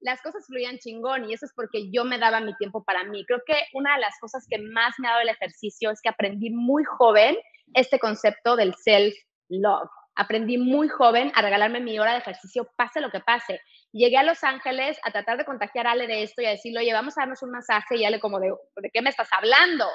las 0.00 0.20
cosas 0.22 0.44
fluían 0.46 0.78
chingón 0.78 1.30
y 1.30 1.34
eso 1.34 1.46
es 1.46 1.52
porque 1.54 1.90
yo 1.92 2.04
me 2.04 2.18
daba 2.18 2.40
mi 2.40 2.56
tiempo 2.56 2.82
para 2.82 3.04
mí. 3.04 3.24
Creo 3.26 3.40
que 3.46 3.54
una 3.72 3.94
de 3.94 4.00
las 4.00 4.14
cosas 4.20 4.44
que 4.50 4.58
más 4.58 4.94
me 4.98 5.06
ha 5.06 5.12
dado 5.12 5.22
el 5.22 5.28
ejercicio 5.28 5.90
es 5.92 6.00
que 6.02 6.08
aprendí 6.08 6.50
muy 6.50 6.82
joven 6.84 7.36
este 7.74 8.00
concepto 8.00 8.56
del 8.56 8.74
self-love 8.74 9.88
aprendí 10.14 10.58
muy 10.58 10.88
joven 10.88 11.32
a 11.34 11.42
regalarme 11.42 11.80
mi 11.80 11.98
hora 11.98 12.12
de 12.12 12.18
ejercicio, 12.18 12.68
pase 12.76 13.00
lo 13.00 13.10
que 13.10 13.20
pase. 13.20 13.60
Llegué 13.92 14.16
a 14.16 14.22
Los 14.22 14.42
Ángeles 14.42 14.98
a 15.04 15.10
tratar 15.10 15.36
de 15.36 15.44
contagiar 15.44 15.86
a 15.86 15.92
Ale 15.92 16.06
de 16.06 16.22
esto 16.22 16.40
y 16.40 16.46
a 16.46 16.50
decirle, 16.50 16.80
oye, 16.80 16.92
vamos 16.92 17.16
a 17.16 17.22
darnos 17.22 17.42
un 17.42 17.50
masaje 17.50 17.96
y 17.96 18.04
Ale 18.04 18.20
como 18.20 18.40
de, 18.40 18.48
¿de 18.76 18.90
qué 18.90 19.02
me 19.02 19.10
estás 19.10 19.28
hablando? 19.30 19.86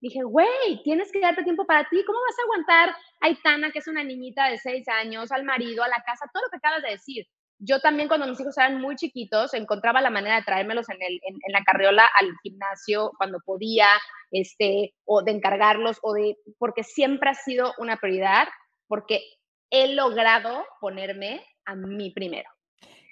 Dije, 0.00 0.22
güey, 0.22 0.82
tienes 0.82 1.10
que 1.12 1.20
darte 1.20 1.44
tiempo 1.44 1.64
para 1.64 1.88
ti. 1.88 2.04
¿Cómo 2.04 2.18
vas 2.20 2.38
a 2.38 2.42
aguantar 2.42 2.88
a 2.90 3.26
Aitana, 3.26 3.70
que 3.70 3.78
es 3.78 3.86
una 3.86 4.02
niñita 4.02 4.50
de 4.50 4.58
seis 4.58 4.86
años, 4.88 5.30
al 5.30 5.44
marido, 5.44 5.84
a 5.84 5.88
la 5.88 6.02
casa, 6.04 6.28
todo 6.32 6.42
lo 6.42 6.50
que 6.50 6.56
acabas 6.56 6.82
de 6.82 6.90
decir? 6.90 7.26
Yo 7.60 7.80
también 7.80 8.08
cuando 8.08 8.26
mis 8.26 8.38
hijos 8.40 8.58
eran 8.58 8.80
muy 8.80 8.96
chiquitos 8.96 9.54
encontraba 9.54 10.00
la 10.00 10.10
manera 10.10 10.36
de 10.36 10.42
traérmelos 10.42 10.88
en, 10.90 11.00
el, 11.00 11.14
en, 11.22 11.36
en 11.46 11.52
la 11.52 11.62
carriola 11.62 12.10
al 12.20 12.32
gimnasio 12.42 13.12
cuando 13.16 13.38
podía, 13.46 13.88
este, 14.32 14.92
o 15.06 15.22
de 15.22 15.30
encargarlos, 15.30 15.98
o 16.02 16.12
de, 16.12 16.36
porque 16.58 16.82
siempre 16.82 17.30
ha 17.30 17.34
sido 17.34 17.72
una 17.78 17.96
prioridad, 17.96 18.48
porque 18.88 19.22
he 19.70 19.94
logrado 19.94 20.66
ponerme 20.80 21.46
a 21.64 21.76
mí 21.76 22.10
primero. 22.10 22.53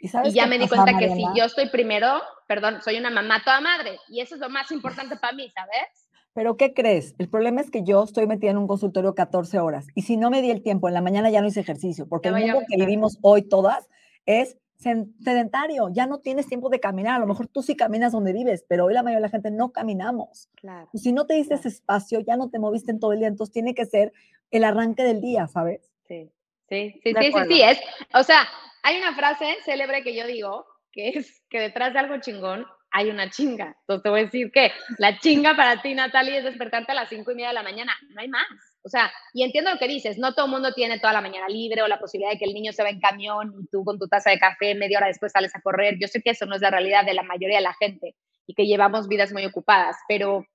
Y, 0.03 0.33
ya 0.33 0.49
me 0.49 0.59
di 0.59 0.67
cuenta 0.67 0.99
que 0.99 1.15
si 1.15 1.25
yo 1.37 1.45
estoy 1.45 1.69
primero, 1.69 2.21
perdón, 2.49 2.83
soy 2.83 2.99
una 2.99 3.09
mamá 3.09 3.41
toda 3.45 3.61
madre. 3.61 4.01
Y 4.09 4.21
eso 4.21 4.35
es 4.35 4.41
lo 4.41 4.51
más 4.51 4.73
importante 4.73 5.17
para 5.17 5.33
mí, 5.33 5.49
¿sabes? 5.55 6.09
Pero 6.35 6.57
¿qué 6.57 6.75
crees? 6.75 7.15
El 7.19 7.29
problema 7.29 7.61
es 7.61 7.71
que 7.71 7.85
yo 7.85 8.03
estoy 8.03 8.27
metida 8.27 8.51
en 8.51 8.57
un 8.57 8.67
consultorio 8.67 9.15
14 9.15 9.61
horas 9.61 9.87
y 9.95 10.03
si 10.03 10.17
no 10.17 10.29
me 10.31 10.43
di 10.43 10.51
el 10.51 10.63
tiempo, 10.63 10.89
en 10.89 10.95
la 10.95 11.03
mañana 11.03 11.31
ya 11.31 11.41
no 11.41 11.47
hice 11.47 11.61
ejercicio, 11.61 12.09
porque 12.09 12.29
el 12.29 12.35
mundo 12.35 12.63
que 12.67 12.77
vivimos 12.77 13.19
hoy 13.23 13.43
todas 13.43 13.89
es 14.27 14.57
sedentario, 14.77 15.91
ya 15.91 16.07
no 16.07 16.19
tienes 16.19 16.49
tiempo 16.49 16.69
de 16.69 16.81
caminar, 16.81 17.17
a 17.17 17.19
lo 17.21 17.27
mejor 17.27 17.47
tú 17.47 17.63
sí 17.63 17.77
caminas 17.77 18.11
donde 18.11 18.33
vives, 18.33 18.65
pero 18.67 18.87
hoy 18.87 18.95
la 18.95 19.05
mayoría 19.05 19.19
de 19.19 19.29
la 19.29 19.31
gente 19.31 19.51
no 19.53 19.71
caminamos. 19.71 20.49
Claro. 20.57 20.89
Y 20.93 20.99
si 20.99 21.13
no 21.13 21.27
te 21.27 21.35
diste 21.35 21.55
ese 21.55 21.69
espacio, 21.69 22.19
ya 22.21 22.37
no 22.37 22.51
te 22.51 22.59
moviste 22.59 22.91
en 22.91 22.99
todo 22.99 23.13
el 23.13 23.21
día, 23.21 23.29
entonces 23.29 23.53
tiene 23.53 23.75
que 23.75 23.87
ser 23.87 24.13
el 24.51 24.65
arranque 24.65 25.05
del 25.05 25.21
día, 25.21 25.47
¿sabes? 25.47 25.93
Sí. 26.09 26.33
Sí, 26.73 26.99
sí, 27.05 27.13
sí, 27.13 27.33
sí, 27.49 27.63
es, 27.63 27.79
o 28.15 28.23
sea, 28.23 28.49
hay 28.83 28.97
una 28.97 29.15
frase 29.15 29.59
célebre 29.63 30.03
que 30.03 30.15
yo 30.15 30.27
digo, 30.27 30.65
que 30.91 31.11
es 31.11 31.45
que 31.51 31.61
detrás 31.61 31.93
de 31.93 31.99
algo 31.99 32.19
chingón 32.19 32.67
hay 32.91 33.11
una 33.11 33.29
chinga. 33.29 33.77
Entonces 33.81 34.03
te 34.03 34.09
voy 34.09 34.21
a 34.21 34.25
decir 34.25 34.51
que 34.51 34.73
la 34.97 35.19
chinga 35.19 35.55
para 35.55 35.83
ti, 35.83 35.93
Natalie, 35.93 36.39
es 36.39 36.45
despertarte 36.45 36.93
a 36.93 36.95
las 36.95 37.11
cinco 37.11 37.31
y 37.31 37.35
media 37.35 37.49
de 37.49 37.55
la 37.55 37.63
mañana. 37.63 37.93
No 38.09 38.23
hay 38.23 38.29
más. 38.29 38.47
O 38.83 38.89
sea, 38.89 39.13
y 39.35 39.43
entiendo 39.43 39.71
lo 39.71 39.79
que 39.79 39.87
dices, 39.87 40.17
no 40.17 40.33
todo 40.33 40.47
el 40.47 40.53
mundo 40.53 40.73
tiene 40.73 40.99
toda 40.99 41.13
la 41.13 41.21
mañana 41.21 41.47
libre 41.47 41.83
o 41.83 41.89
la 41.89 42.01
posibilidad 42.01 42.33
de 42.33 42.39
que 42.39 42.47
el 42.47 42.55
niño 42.55 42.73
se 42.73 42.83
va 42.83 42.89
en 42.89 43.01
camión 43.01 43.53
y 43.63 43.67
tú 43.67 43.85
con 43.85 43.99
tu 43.99 44.09
taza 44.09 44.31
de 44.31 44.39
café 44.39 44.75
media 44.75 44.97
hora 44.97 45.09
después 45.09 45.33
sales 45.33 45.55
a 45.55 45.61
correr. 45.61 45.99
Yo 46.01 46.09
sé 46.09 46.23
que 46.23 46.31
eso 46.31 46.47
no 46.47 46.57
es 46.57 46.63
la 46.63 46.71
realidad 46.71 47.05
de 47.05 47.13
la 47.13 47.23
mayoría 47.23 47.59
de 47.59 47.65
la 47.65 47.75
gente 47.75 48.17
y 48.47 48.55
que 48.55 48.65
llevamos 48.65 49.09
vidas 49.09 49.31
muy 49.31 49.45
ocupadas, 49.45 49.97
pero 50.09 50.47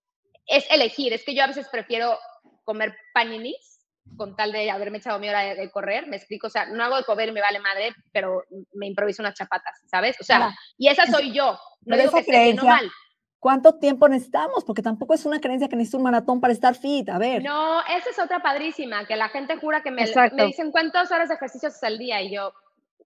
es 0.48 0.66
elegir. 0.72 1.14
Es 1.14 1.24
que 1.24 1.36
yo 1.36 1.44
a 1.44 1.48
veces 1.48 1.68
prefiero 1.72 2.18
comer 2.64 2.96
paninis 3.14 3.77
con 4.16 4.36
tal 4.36 4.52
de 4.52 4.72
haberme 4.72 4.98
echado 4.98 5.20
mi 5.20 5.30
hora 5.30 5.42
de, 5.42 5.72
correr, 5.72 6.08
me 6.08 6.18
explico, 6.18 6.48
o 6.48 6.50
sea, 6.50 6.66
no 6.68 6.84
hago 6.84 6.98
de 6.98 7.04
comer 7.04 7.30
y 7.30 7.32
me 7.32 7.42
vale 7.42 7.60
madre, 7.60 7.94
pero 8.12 8.44
me 8.74 8.88
improviso 8.88 9.22
unas 9.22 9.36
chapatas, 9.36 9.82
¿sabes? 9.86 10.16
O 10.20 10.24
sea, 10.24 10.56
y 10.78 10.88
esa 10.88 11.06
soy 11.06 11.32
yo, 11.32 11.58
no 11.82 11.98
digo 11.98 12.12
que 12.12 12.26
creencia, 12.26 12.64
mal. 12.64 12.92
¿Cuánto 13.40 13.78
tiempo 13.78 14.10
necesitamos? 14.10 14.66
Porque 14.66 14.82
tampoco 14.82 15.14
es 15.14 15.26
una 15.26 15.40
creencia 15.40 15.70
que 15.70 15.76
necesito 15.76 15.98
un 15.98 16.04
maratón 16.04 16.42
para 16.42 16.54
estar 16.54 16.76
fit, 16.76 17.08
a 17.10 17.20
ver. 17.20 17.44
No, 17.44 17.82
esa 17.82 18.10
es 18.10 18.20
otra 18.20 18.42
padrísima, 18.42 19.06
que 19.06 19.16
la 19.16 19.30
gente 19.30 19.58
jura 19.58 19.82
que 19.82 19.92
me, 19.92 20.06
me 20.34 20.46
dicen 20.46 20.72
cuántas 20.72 21.12
horas 21.12 21.30
de 21.30 21.36
ejercicio 21.36 21.70
haces 21.70 21.84
al 21.84 22.00
día 22.00 22.22
y 22.22 22.34
yo, 22.34 22.52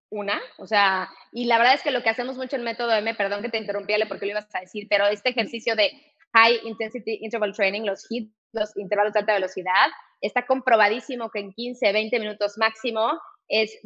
una, 0.10 0.42
o 0.58 0.68
sea, 0.68 1.10
y 1.32 1.46
la 1.46 1.58
verdad 1.58 1.76
es 1.76 1.84
que 1.84 1.92
lo 1.92 2.04
que 2.04 2.10
hacemos 2.10 2.38
mucho 2.38 2.58
en 2.58 2.64
Método 2.64 2.94
M, 2.94 3.14
perdón 3.16 3.42
que 3.42 3.50
te 3.50 3.58
interrumpí, 3.58 3.94
porque 4.08 4.26
lo 4.26 4.32
ibas 4.32 4.48
a 4.54 4.60
decir, 4.60 4.88
pero 4.90 5.08
este 5.08 5.30
ejercicio 5.30 5.76
de 5.76 5.92
High 6.34 6.60
Intensity 6.66 7.20
Interval 7.22 7.54
Training, 7.54 7.84
los 7.84 8.06
HIIT, 8.10 8.30
los 8.52 8.76
intervalos 8.78 9.14
de 9.14 9.20
alta 9.20 9.34
velocidad, 9.34 9.88
está 10.22 10.46
comprobadísimo 10.46 11.30
que 11.30 11.40
en 11.40 11.54
15, 11.54 11.92
20 11.92 12.20
minutos 12.20 12.58
máximo 12.58 13.20
es, 13.48 13.78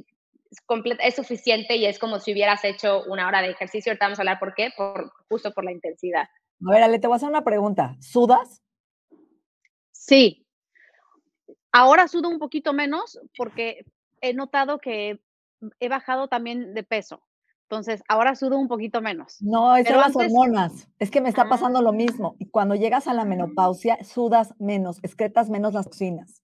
es, 0.99 1.15
suficiente 1.15 1.75
y 1.75 1.85
es 1.85 1.97
como 1.97 2.19
si 2.19 2.33
hubieras 2.33 2.63
hecho 2.63 3.03
una 3.05 3.27
hora 3.27 3.41
de 3.41 3.49
ejercicio. 3.49 3.91
Ahorita 3.91 4.05
vamos 4.05 4.19
a 4.19 4.21
hablar 4.21 4.39
por 4.39 4.53
qué, 4.53 4.69
por, 4.75 5.11
justo 5.29 5.51
por 5.53 5.63
la 5.63 5.71
intensidad. 5.71 6.27
A 6.67 6.71
ver, 6.71 6.83
Ale, 6.83 6.99
te 6.99 7.07
voy 7.07 7.15
a 7.15 7.17
hacer 7.17 7.29
una 7.29 7.43
pregunta. 7.43 7.95
¿Sudas? 7.99 8.61
Sí. 9.91 10.45
Ahora 11.71 12.07
sudo 12.07 12.29
un 12.29 12.39
poquito 12.39 12.73
menos 12.73 13.19
porque 13.35 13.85
he 14.21 14.33
notado 14.33 14.79
que 14.79 15.19
he 15.79 15.89
bajado 15.89 16.27
también 16.27 16.73
de 16.73 16.83
peso. 16.83 17.21
Entonces, 17.69 18.03
ahora 18.07 18.35
sudo 18.35 18.59
un 18.59 18.67
poquito 18.67 19.01
menos. 19.01 19.37
No, 19.41 19.75
es 19.75 19.89
las 19.89 20.15
hormonas. 20.15 20.87
Es 20.99 21.09
que 21.09 21.19
me 21.19 21.29
está 21.29 21.49
pasando 21.49 21.81
lo 21.81 21.89
ah. 21.89 21.93
mismo. 21.93 22.35
Y 22.37 22.45
cuando 22.45 22.75
llegas 22.75 23.07
a 23.07 23.13
la 23.13 23.25
menopausia, 23.25 23.97
sudas 24.03 24.53
menos, 24.59 24.99
excretas 25.01 25.49
menos 25.49 25.73
las 25.73 25.85
toxinas. 25.85 26.43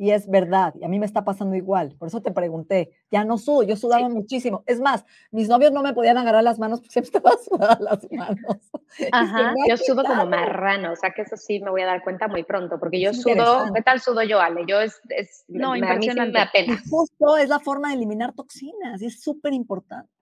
Y 0.00 0.12
es 0.12 0.30
verdad, 0.30 0.74
y 0.80 0.84
a 0.84 0.88
mí 0.88 1.00
me 1.00 1.06
está 1.06 1.24
pasando 1.24 1.56
igual. 1.56 1.96
Por 1.98 2.06
eso 2.06 2.22
te 2.22 2.30
pregunté, 2.30 2.90
ya 3.10 3.24
no 3.24 3.36
sudo, 3.36 3.64
yo 3.64 3.76
sudaba 3.76 4.08
muchísimo. 4.08 4.62
Es 4.66 4.80
más, 4.80 5.04
mis 5.32 5.48
novios 5.48 5.72
no 5.72 5.82
me 5.82 5.92
podían 5.92 6.16
agarrar 6.18 6.44
las 6.44 6.60
manos 6.60 6.80
porque 6.80 6.92
siempre 6.92 7.10
estaba 7.18 7.36
sudada 7.36 7.78
las 7.80 8.06
manos. 8.12 8.70
Ajá, 9.12 9.54
yo 9.68 9.76
sudo 9.76 10.04
como 10.04 10.26
marrano, 10.26 10.92
o 10.92 10.96
sea 10.96 11.10
que 11.10 11.22
eso 11.22 11.36
sí 11.36 11.60
me 11.60 11.70
voy 11.70 11.82
a 11.82 11.86
dar 11.86 12.04
cuenta 12.04 12.28
muy 12.28 12.44
pronto, 12.44 12.78
porque 12.78 13.00
yo 13.00 13.12
sudo, 13.12 13.72
¿qué 13.74 13.82
tal 13.82 14.00
sudo 14.00 14.22
yo, 14.22 14.40
Ale? 14.40 14.64
Yo 14.68 14.80
es, 14.80 15.00
es 15.08 15.44
no, 15.48 15.72
me, 15.72 15.90
a 15.90 15.96
mí 15.96 16.08
me 16.08 16.78
justo 16.88 17.36
es 17.36 17.48
la 17.48 17.58
forma 17.58 17.88
de 17.88 17.94
eliminar 17.94 18.34
toxinas 18.34 19.02
y 19.02 19.06
es 19.06 19.20
súper 19.20 19.52
importante. 19.52 20.17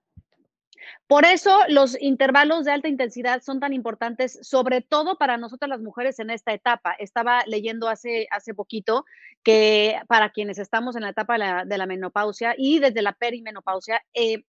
Por 1.07 1.25
eso 1.25 1.59
los 1.69 1.99
intervalos 2.01 2.65
de 2.65 2.71
alta 2.71 2.87
intensidad 2.87 3.41
son 3.41 3.59
tan 3.59 3.73
importantes, 3.73 4.39
sobre 4.41 4.81
todo 4.81 5.17
para 5.17 5.37
nosotras 5.37 5.69
las 5.69 5.81
mujeres 5.81 6.19
en 6.19 6.29
esta 6.29 6.53
etapa. 6.53 6.93
Estaba 6.99 7.43
leyendo 7.45 7.87
hace, 7.87 8.27
hace 8.31 8.53
poquito 8.53 9.05
que 9.43 9.99
para 10.07 10.31
quienes 10.31 10.59
estamos 10.59 10.95
en 10.95 11.03
la 11.03 11.09
etapa 11.09 11.65
de 11.65 11.77
la, 11.77 11.85
menopausia 11.85 12.55
y 12.57 12.79
desde 12.79 13.01
la 13.01 13.13
perimenopausia, 13.13 14.03
eh, 14.13 14.43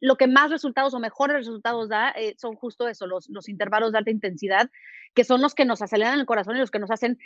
lo 0.00 0.16
que 0.16 0.26
más 0.26 0.50
resultados 0.50 0.94
o 0.94 0.98
mejores 0.98 1.36
resultados 1.36 1.88
da 1.88 2.10
eh, 2.10 2.34
son 2.38 2.56
justo 2.56 2.88
eso, 2.88 3.06
los, 3.06 3.28
los 3.28 3.48
intervalos 3.48 3.92
de 3.92 3.98
alta 3.98 4.10
intensidad, 4.10 4.70
que 5.14 5.24
son 5.24 5.40
los 5.42 5.54
que 5.54 5.64
nos 5.64 5.82
aceleran 5.82 6.18
el 6.18 6.26
corazón 6.26 6.56
y 6.56 6.60
los 6.60 6.70
que 6.70 6.78
nos 6.78 6.90
hacen 6.90 7.18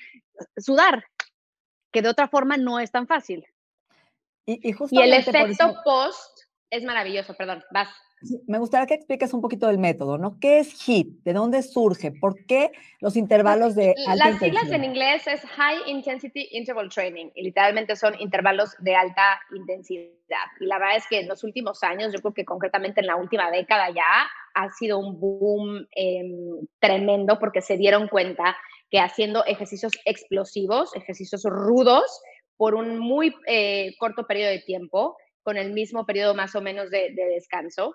sudar, 0.56 1.06
que 1.92 2.02
de 2.02 2.08
otra 2.08 2.28
forma 2.28 2.56
no 2.56 2.80
es 2.80 2.90
tan 2.90 3.06
fácil. 3.06 3.46
Y, 4.46 4.74
y 4.90 5.00
el 5.00 5.14
efecto 5.14 5.76
post 5.84 6.44
es 6.70 6.84
maravilloso, 6.84 7.34
perdón, 7.34 7.62
vas 7.70 7.88
me 8.46 8.58
gustaría 8.58 8.86
que 8.86 8.94
expliques 8.94 9.32
un 9.32 9.40
poquito 9.40 9.66
del 9.66 9.78
método, 9.78 10.18
¿no? 10.18 10.38
¿Qué 10.40 10.58
es 10.58 10.74
HIIT? 10.86 11.22
¿De 11.24 11.32
dónde 11.32 11.62
surge? 11.62 12.12
¿Por 12.12 12.44
qué 12.46 12.72
los 13.00 13.16
intervalos 13.16 13.74
de 13.74 13.94
alta 14.06 14.30
Las 14.30 14.38
siglas 14.38 14.70
en 14.70 14.84
inglés 14.84 15.26
es 15.26 15.40
High 15.40 15.78
Intensity 15.86 16.48
Interval 16.52 16.88
Training 16.88 17.30
y 17.34 17.42
literalmente 17.42 17.96
son 17.96 18.18
intervalos 18.20 18.74
de 18.80 18.94
alta 18.94 19.40
intensidad. 19.54 20.46
Y 20.60 20.66
la 20.66 20.78
verdad 20.78 20.96
es 20.96 21.06
que 21.08 21.20
en 21.20 21.28
los 21.28 21.44
últimos 21.44 21.82
años, 21.82 22.12
yo 22.12 22.20
creo 22.20 22.34
que 22.34 22.44
concretamente 22.44 23.00
en 23.00 23.06
la 23.06 23.16
última 23.16 23.50
década 23.50 23.90
ya, 23.90 24.26
ha 24.54 24.70
sido 24.70 24.98
un 24.98 25.18
boom 25.18 25.86
em, 25.92 26.66
tremendo 26.78 27.38
porque 27.38 27.60
se 27.60 27.76
dieron 27.76 28.08
cuenta 28.08 28.56
que 28.90 29.00
haciendo 29.00 29.44
ejercicios 29.44 29.92
explosivos, 30.04 30.94
ejercicios 30.94 31.42
rudos, 31.44 32.20
por 32.56 32.74
un 32.74 32.98
muy 32.98 33.34
eh, 33.46 33.94
corto 33.98 34.26
periodo 34.26 34.50
de 34.50 34.60
tiempo, 34.60 35.16
con 35.42 35.56
el 35.56 35.72
mismo 35.72 36.06
periodo 36.06 36.34
más 36.34 36.54
o 36.54 36.60
menos 36.60 36.90
de, 36.90 37.12
descanso, 37.14 37.94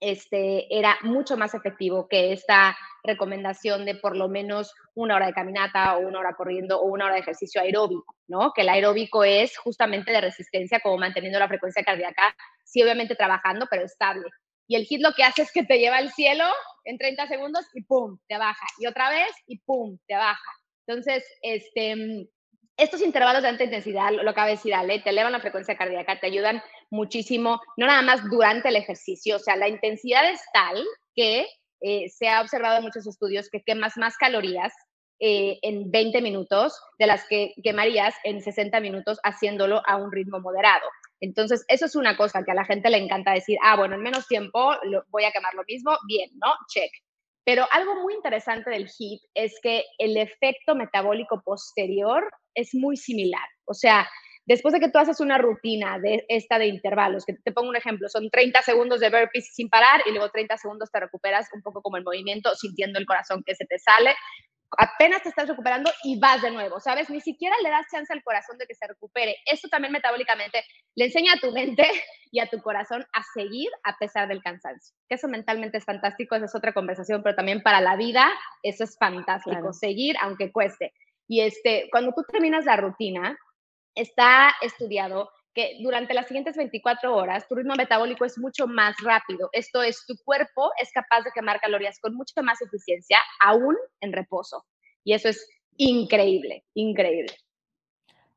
este, 0.00 0.66
era 0.76 0.96
mucho 1.02 1.36
más 1.36 1.54
efectivo 1.54 2.08
que 2.08 2.32
esta 2.32 2.76
recomendación 3.02 3.84
de 3.84 3.94
por 3.94 4.16
lo 4.16 4.28
menos 4.28 4.72
una 4.94 5.16
hora 5.16 5.26
de 5.26 5.32
caminata 5.32 5.96
o 5.96 6.00
una 6.00 6.20
hora 6.20 6.34
corriendo 6.34 6.80
o 6.80 6.86
una 6.86 7.06
hora 7.06 7.14
de 7.14 7.20
ejercicio 7.20 7.60
aeróbico, 7.60 8.14
¿no? 8.26 8.52
Que 8.52 8.62
el 8.62 8.68
aeróbico 8.68 9.24
es 9.24 9.56
justamente 9.56 10.12
de 10.12 10.20
resistencia, 10.20 10.80
como 10.80 10.98
manteniendo 10.98 11.38
la 11.38 11.48
frecuencia 11.48 11.82
cardíaca, 11.82 12.34
sí 12.64 12.82
obviamente 12.82 13.16
trabajando, 13.16 13.66
pero 13.70 13.84
estable. 13.84 14.26
Y 14.66 14.76
el 14.76 14.86
HIT 14.88 15.00
lo 15.00 15.12
que 15.12 15.24
hace 15.24 15.42
es 15.42 15.52
que 15.52 15.64
te 15.64 15.78
lleva 15.78 15.96
al 15.96 16.12
cielo 16.12 16.44
en 16.84 16.98
30 16.98 17.26
segundos 17.26 17.66
y 17.72 17.82
pum, 17.82 18.18
te 18.28 18.36
baja. 18.36 18.66
Y 18.78 18.86
otra 18.86 19.08
vez 19.08 19.30
y 19.46 19.58
pum, 19.60 19.98
te 20.06 20.14
baja. 20.14 20.52
Entonces, 20.86 21.24
este, 21.42 22.28
estos 22.76 23.02
intervalos 23.02 23.42
de 23.42 23.48
alta 23.48 23.64
intensidad, 23.64 24.12
lo 24.12 24.30
acaba 24.30 24.46
de 24.46 24.54
decir 24.54 24.74
Ale, 24.74 25.00
te 25.00 25.10
elevan 25.10 25.32
la 25.32 25.40
frecuencia 25.40 25.76
cardíaca, 25.76 26.20
te 26.20 26.26
ayudan 26.26 26.62
muchísimo, 26.90 27.60
no 27.76 27.86
nada 27.86 28.02
más 28.02 28.28
durante 28.30 28.68
el 28.68 28.76
ejercicio, 28.76 29.36
o 29.36 29.38
sea, 29.38 29.56
la 29.56 29.68
intensidad 29.68 30.28
es 30.30 30.40
tal 30.52 30.84
que 31.14 31.46
eh, 31.80 32.08
se 32.08 32.28
ha 32.28 32.40
observado 32.40 32.78
en 32.78 32.84
muchos 32.84 33.06
estudios 33.06 33.48
que 33.50 33.62
quemas 33.62 33.96
más 33.96 34.16
calorías 34.16 34.72
eh, 35.20 35.58
en 35.62 35.90
20 35.90 36.22
minutos 36.22 36.80
de 36.98 37.06
las 37.06 37.26
que 37.28 37.52
quemarías 37.62 38.14
en 38.24 38.40
60 38.40 38.80
minutos 38.80 39.18
haciéndolo 39.24 39.82
a 39.86 39.96
un 39.96 40.12
ritmo 40.12 40.38
moderado. 40.40 40.86
Entonces, 41.20 41.64
eso 41.66 41.86
es 41.86 41.96
una 41.96 42.16
cosa 42.16 42.44
que 42.44 42.52
a 42.52 42.54
la 42.54 42.64
gente 42.64 42.90
le 42.90 42.98
encanta 42.98 43.32
decir, 43.32 43.58
ah, 43.64 43.76
bueno, 43.76 43.96
en 43.96 44.02
menos 44.02 44.28
tiempo 44.28 44.72
voy 45.08 45.24
a 45.24 45.32
quemar 45.32 45.54
lo 45.54 45.64
mismo, 45.64 45.96
bien, 46.06 46.30
¿no? 46.34 46.52
Check. 46.72 46.92
Pero 47.44 47.66
algo 47.72 47.96
muy 48.02 48.14
interesante 48.14 48.70
del 48.70 48.88
HIIT 48.88 49.22
es 49.34 49.58
que 49.62 49.84
el 49.98 50.16
efecto 50.16 50.74
metabólico 50.74 51.42
posterior 51.44 52.30
es 52.54 52.74
muy 52.74 52.96
similar. 52.96 53.48
O 53.64 53.74
sea, 53.74 54.08
después 54.48 54.72
de 54.72 54.80
que 54.80 54.88
tú 54.88 54.98
haces 54.98 55.20
una 55.20 55.38
rutina 55.38 55.98
de 55.98 56.24
esta 56.28 56.58
de 56.58 56.66
intervalos, 56.66 57.24
que 57.24 57.34
te 57.34 57.52
pongo 57.52 57.68
un 57.68 57.76
ejemplo, 57.76 58.08
son 58.08 58.30
30 58.30 58.62
segundos 58.62 58.98
de 59.00 59.10
burpees 59.10 59.54
sin 59.54 59.68
parar 59.68 60.00
y 60.06 60.10
luego 60.10 60.30
30 60.30 60.56
segundos 60.56 60.90
te 60.90 60.98
recuperas 60.98 61.48
un 61.52 61.62
poco 61.62 61.82
como 61.82 61.98
el 61.98 62.04
movimiento, 62.04 62.54
sintiendo 62.56 62.98
el 62.98 63.06
corazón 63.06 63.42
que 63.44 63.54
se 63.54 63.66
te 63.66 63.78
sale 63.78 64.14
apenas 64.76 65.22
te 65.22 65.30
estás 65.30 65.48
recuperando 65.48 65.90
y 66.04 66.18
vas 66.18 66.42
de 66.42 66.50
nuevo, 66.50 66.80
¿sabes? 66.80 67.08
Ni 67.08 67.20
siquiera 67.20 67.56
le 67.62 67.70
das 67.70 67.86
chance 67.90 68.12
al 68.12 68.22
corazón 68.22 68.58
de 68.58 68.66
que 68.66 68.74
se 68.74 68.86
recupere. 68.86 69.36
Esto 69.46 69.68
también 69.68 69.92
metabólicamente 69.92 70.62
le 70.94 71.06
enseña 71.06 71.34
a 71.34 71.40
tu 71.40 71.52
mente 71.52 71.86
y 72.30 72.40
a 72.40 72.48
tu 72.48 72.60
corazón 72.60 73.06
a 73.12 73.22
seguir 73.34 73.70
a 73.84 73.96
pesar 73.96 74.28
del 74.28 74.42
cansancio. 74.42 74.94
Que 75.08 75.14
eso 75.14 75.28
mentalmente 75.28 75.78
es 75.78 75.84
fantástico, 75.84 76.34
esa 76.34 76.44
es 76.46 76.54
otra 76.54 76.74
conversación, 76.74 77.22
pero 77.22 77.34
también 77.34 77.62
para 77.62 77.80
la 77.80 77.96
vida 77.96 78.28
eso 78.62 78.84
es 78.84 78.96
fantástico, 78.98 79.72
seguir 79.72 80.16
aunque 80.20 80.52
cueste. 80.52 80.92
Y 81.26 81.40
este, 81.40 81.88
cuando 81.90 82.12
tú 82.12 82.24
terminas 82.30 82.64
la 82.64 82.76
rutina, 82.76 83.38
está 83.98 84.54
estudiado 84.62 85.30
que 85.54 85.78
durante 85.82 86.14
las 86.14 86.26
siguientes 86.26 86.56
24 86.56 87.14
horas 87.14 87.48
tu 87.48 87.56
ritmo 87.56 87.74
metabólico 87.74 88.24
es 88.24 88.38
mucho 88.38 88.66
más 88.66 88.94
rápido. 89.02 89.48
Esto 89.52 89.82
es, 89.82 90.04
tu 90.06 90.14
cuerpo 90.24 90.70
es 90.80 90.92
capaz 90.92 91.22
de 91.22 91.32
quemar 91.34 91.60
calorías 91.60 91.98
con 92.00 92.14
mucha 92.14 92.42
más 92.42 92.62
eficiencia, 92.62 93.18
aún 93.44 93.76
en 94.00 94.12
reposo. 94.12 94.64
Y 95.02 95.14
eso 95.14 95.28
es 95.28 95.48
increíble, 95.76 96.64
increíble. 96.74 97.34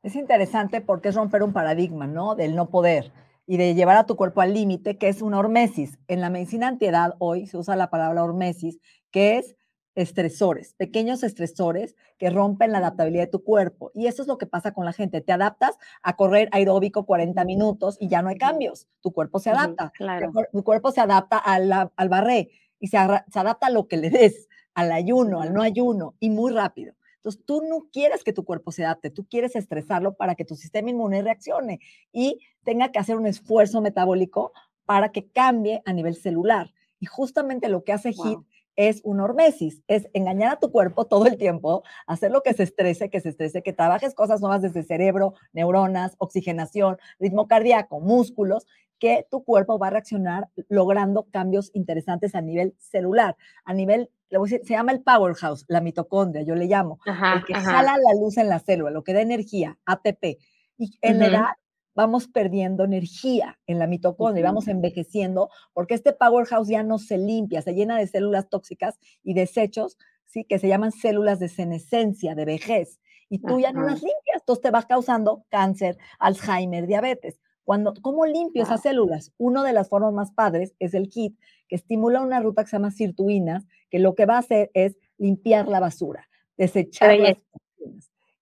Es 0.01 0.15
interesante 0.15 0.81
porque 0.81 1.09
es 1.09 1.15
romper 1.15 1.43
un 1.43 1.53
paradigma, 1.53 2.07
¿no? 2.07 2.33
Del 2.33 2.55
no 2.55 2.69
poder 2.69 3.11
y 3.45 3.57
de 3.57 3.75
llevar 3.75 3.97
a 3.97 4.05
tu 4.05 4.15
cuerpo 4.15 4.41
al 4.41 4.53
límite, 4.53 4.97
que 4.97 5.09
es 5.09 5.21
una 5.21 5.37
hormesis. 5.37 5.99
En 6.07 6.21
la 6.21 6.29
medicina 6.29 6.67
antiedad 6.67 7.15
hoy 7.19 7.45
se 7.45 7.57
usa 7.57 7.75
la 7.75 7.89
palabra 7.89 8.23
hormesis, 8.23 8.79
que 9.11 9.37
es 9.37 9.55
estresores, 9.95 10.73
pequeños 10.73 11.23
estresores 11.23 11.95
que 12.17 12.29
rompen 12.29 12.71
la 12.71 12.77
adaptabilidad 12.79 13.23
de 13.23 13.31
tu 13.31 13.43
cuerpo. 13.43 13.91
Y 13.93 14.07
eso 14.07 14.21
es 14.21 14.27
lo 14.27 14.37
que 14.37 14.45
pasa 14.45 14.73
con 14.73 14.85
la 14.85 14.93
gente. 14.93 15.21
Te 15.21 15.31
adaptas 15.31 15.77
a 16.01 16.15
correr 16.15 16.49
aeróbico 16.51 17.05
40 17.05 17.43
minutos 17.45 17.97
y 17.99 18.07
ya 18.07 18.21
no 18.21 18.29
hay 18.29 18.37
cambios. 18.37 18.87
Tu 19.01 19.11
cuerpo 19.11 19.39
se 19.39 19.49
adapta. 19.49 19.91
Tu 20.51 20.63
cuerpo 20.63 20.91
se 20.91 21.01
adapta 21.01 21.37
al, 21.37 21.71
al 21.95 22.09
barré 22.09 22.49
y 22.79 22.87
se, 22.87 22.97
se 23.31 23.39
adapta 23.39 23.67
a 23.67 23.71
lo 23.71 23.87
que 23.87 23.97
le 23.97 24.09
des, 24.09 24.47
al 24.73 24.91
ayuno, 24.91 25.41
al 25.41 25.53
no 25.53 25.61
ayuno 25.61 26.15
y 26.19 26.29
muy 26.29 26.51
rápido. 26.51 26.95
Entonces, 27.17 27.43
tú 27.45 27.61
no 27.61 27.87
quieres 27.91 28.23
que 28.23 28.33
tu 28.33 28.43
cuerpo 28.43 28.71
se 28.71 28.83
adapte, 28.83 29.11
tú 29.11 29.27
quieres 29.27 29.55
estresarlo 29.55 30.15
para 30.15 30.33
que 30.33 30.43
tu 30.43 30.55
sistema 30.55 30.89
inmune 30.89 31.21
reaccione 31.21 31.79
y 32.11 32.39
tenga 32.63 32.91
que 32.91 32.97
hacer 32.97 33.15
un 33.15 33.27
esfuerzo 33.27 33.79
metabólico 33.79 34.53
para 34.85 35.11
que 35.11 35.27
cambie 35.27 35.83
a 35.85 35.93
nivel 35.93 36.15
celular. 36.15 36.73
Y 36.99 37.05
justamente 37.05 37.69
lo 37.69 37.83
que 37.83 37.93
hace 37.93 38.09
HIT 38.09 38.39
es 38.89 39.01
un 39.03 39.19
hormesis, 39.19 39.83
es 39.87 40.09
engañar 40.13 40.53
a 40.53 40.59
tu 40.59 40.71
cuerpo 40.71 41.05
todo 41.05 41.27
el 41.27 41.37
tiempo, 41.37 41.83
hacer 42.07 42.31
lo 42.31 42.41
que 42.41 42.53
se 42.53 42.63
estrese, 42.63 43.11
que 43.11 43.21
se 43.21 43.29
estrese, 43.29 43.61
que 43.61 43.73
trabajes 43.73 44.15
cosas 44.15 44.41
nuevas 44.41 44.63
desde 44.63 44.81
cerebro, 44.81 45.35
neuronas, 45.53 46.15
oxigenación, 46.17 46.97
ritmo 47.19 47.47
cardíaco, 47.47 47.99
músculos, 47.99 48.65
que 48.97 49.27
tu 49.29 49.43
cuerpo 49.43 49.77
va 49.77 49.87
a 49.87 49.89
reaccionar 49.91 50.49
logrando 50.67 51.27
cambios 51.31 51.69
interesantes 51.73 52.33
a 52.33 52.41
nivel 52.41 52.75
celular, 52.79 53.35
a 53.65 53.73
nivel, 53.75 54.09
se 54.47 54.73
llama 54.73 54.93
el 54.93 55.01
powerhouse, 55.01 55.65
la 55.67 55.81
mitocondria, 55.81 56.43
yo 56.43 56.55
le 56.55 56.65
llamo, 56.65 56.99
el 57.05 57.45
que 57.45 57.53
jala 57.53 57.97
la 57.97 58.19
luz 58.19 58.37
en 58.37 58.49
la 58.49 58.59
célula, 58.59 58.89
lo 58.89 59.03
que 59.03 59.13
da 59.13 59.21
energía, 59.21 59.77
ATP. 59.85 60.39
Y 60.77 60.97
en 61.01 61.19
la 61.19 61.27
edad 61.27 61.49
vamos 61.95 62.27
perdiendo 62.27 62.83
energía 62.83 63.59
en 63.67 63.79
la 63.79 63.87
mitocondria, 63.87 64.41
y 64.41 64.43
vamos 64.43 64.67
envejeciendo, 64.67 65.49
porque 65.73 65.93
este 65.93 66.13
powerhouse 66.13 66.67
ya 66.67 66.83
no 66.83 66.97
se 66.97 67.17
limpia, 67.17 67.61
se 67.61 67.73
llena 67.73 67.97
de 67.97 68.07
células 68.07 68.49
tóxicas 68.49 68.99
y 69.23 69.33
desechos, 69.33 69.97
¿sí? 70.25 70.45
que 70.45 70.59
se 70.59 70.67
llaman 70.67 70.91
células 70.91 71.39
de 71.39 71.49
senescencia, 71.49 72.35
de 72.35 72.45
vejez, 72.45 72.99
y 73.29 73.39
tú 73.39 73.59
ya 73.59 73.71
no 73.71 73.83
las 73.83 74.01
limpias, 74.01 74.41
entonces 74.41 74.61
te 74.61 74.71
vas 74.71 74.85
causando 74.85 75.45
cáncer, 75.49 75.97
Alzheimer, 76.19 76.85
diabetes. 76.85 77.39
Cuando, 77.63 77.93
¿Cómo 78.01 78.25
limpio 78.25 78.63
esas 78.63 78.81
células? 78.81 79.31
Una 79.37 79.63
de 79.63 79.71
las 79.71 79.87
formas 79.87 80.11
más 80.11 80.31
padres 80.33 80.75
es 80.79 80.93
el 80.93 81.07
KIT, 81.07 81.39
que 81.69 81.75
estimula 81.77 82.21
una 82.21 82.41
ruta 82.41 82.63
que 82.63 82.69
se 82.69 82.75
llama 82.75 82.91
sirtuinas, 82.91 83.65
que 83.89 83.99
lo 83.99 84.15
que 84.15 84.25
va 84.25 84.35
a 84.35 84.39
hacer 84.39 84.69
es 84.73 84.97
limpiar 85.17 85.69
la 85.69 85.79
basura, 85.79 86.27
desechar 86.57 87.17
las 87.17 87.37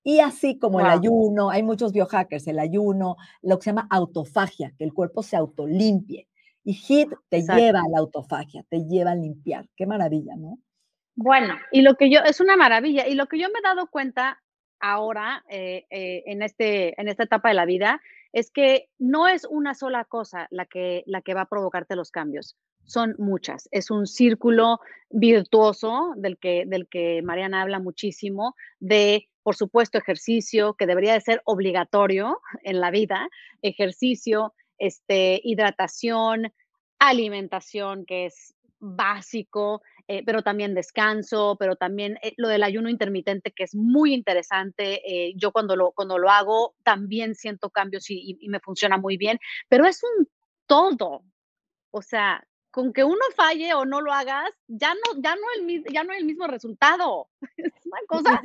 y 0.09 0.21
así 0.21 0.57
como 0.57 0.79
el 0.79 0.87
ayuno, 0.87 1.51
hay 1.51 1.61
muchos 1.61 1.93
biohackers, 1.93 2.47
el 2.47 2.57
ayuno, 2.57 3.15
lo 3.43 3.59
que 3.59 3.65
se 3.65 3.69
llama 3.69 3.87
autofagia, 3.91 4.73
que 4.75 4.83
el 4.83 4.91
cuerpo 4.91 5.21
se 5.21 5.37
autolimpie. 5.37 6.27
Y 6.63 6.73
HIT 6.73 7.13
te 7.29 7.43
lleva 7.43 7.81
a 7.81 7.89
la 7.91 7.99
autofagia, 7.99 8.65
te 8.69 8.87
lleva 8.87 9.11
a 9.11 9.15
limpiar. 9.15 9.67
Qué 9.75 9.85
maravilla, 9.85 10.35
¿no? 10.35 10.57
Bueno, 11.13 11.53
y 11.71 11.83
lo 11.83 11.93
que 11.93 12.09
yo, 12.09 12.21
es 12.21 12.39
una 12.39 12.57
maravilla, 12.57 13.05
y 13.07 13.13
lo 13.13 13.27
que 13.27 13.37
yo 13.37 13.49
me 13.49 13.59
he 13.59 13.61
dado 13.61 13.85
cuenta 13.85 14.41
ahora 14.79 15.45
eh, 15.47 15.85
eh, 15.91 16.23
en, 16.25 16.41
este, 16.41 16.99
en 16.99 17.07
esta 17.07 17.25
etapa 17.25 17.49
de 17.49 17.55
la 17.55 17.65
vida 17.65 18.01
es 18.33 18.49
que 18.49 18.89
no 18.97 19.27
es 19.27 19.45
una 19.45 19.75
sola 19.75 20.05
cosa 20.05 20.47
la 20.49 20.65
que, 20.65 21.03
la 21.05 21.21
que 21.21 21.35
va 21.35 21.41
a 21.41 21.49
provocarte 21.49 21.95
los 21.95 22.09
cambios, 22.09 22.57
son 22.83 23.13
muchas. 23.19 23.69
Es 23.71 23.91
un 23.91 24.07
círculo 24.07 24.79
virtuoso 25.11 26.13
del 26.15 26.39
que, 26.39 26.63
del 26.65 26.87
que 26.87 27.21
Mariana 27.21 27.61
habla 27.61 27.79
muchísimo, 27.79 28.55
de 28.79 29.29
por 29.49 29.55
supuesto, 29.55 29.97
ejercicio, 29.97 30.75
que 30.75 30.85
debería 30.85 31.13
de 31.13 31.21
ser 31.21 31.41
obligatorio 31.43 32.39
en 32.61 32.79
la 32.79 32.91
vida, 32.91 33.27
ejercicio, 33.63 34.53
este, 34.77 35.41
hidratación, 35.43 36.53
alimentación, 36.99 38.05
que 38.05 38.27
es 38.27 38.53
básico, 38.77 39.81
eh, 40.07 40.21
pero 40.23 40.43
también 40.43 40.75
descanso, 40.75 41.57
pero 41.59 41.77
también 41.77 42.19
eh, 42.21 42.35
lo 42.37 42.47
del 42.47 42.61
ayuno 42.61 42.89
intermitente, 42.89 43.51
que 43.51 43.63
es 43.63 43.73
muy 43.73 44.13
interesante. 44.13 45.01
Eh, 45.03 45.33
yo 45.35 45.51
cuando 45.51 45.75
lo, 45.75 45.93
cuando 45.93 46.19
lo 46.19 46.29
hago 46.29 46.75
también 46.83 47.33
siento 47.33 47.71
cambios 47.71 48.07
y, 48.11 48.37
y, 48.39 48.49
me 48.49 48.59
funciona 48.59 48.97
muy 48.97 49.17
bien, 49.17 49.39
pero 49.67 49.87
es 49.87 50.03
un 50.03 50.29
todo. 50.67 51.23
O 51.89 52.03
sea, 52.03 52.45
con 52.69 52.93
que 52.93 53.03
uno 53.03 53.25
falle 53.35 53.73
o 53.73 53.83
no 53.83 53.99
lo 53.99 54.13
hagas, 54.13 54.51
ya 54.67 54.93
no, 54.93 55.19
ya 55.19 55.33
no, 55.33 55.41
el, 55.57 55.83
ya 55.91 56.03
no 56.03 56.13
el 56.13 56.25
mismo 56.25 56.45
resultado. 56.45 57.29
Es 57.57 57.85
una 57.87 57.99
cosa 58.07 58.41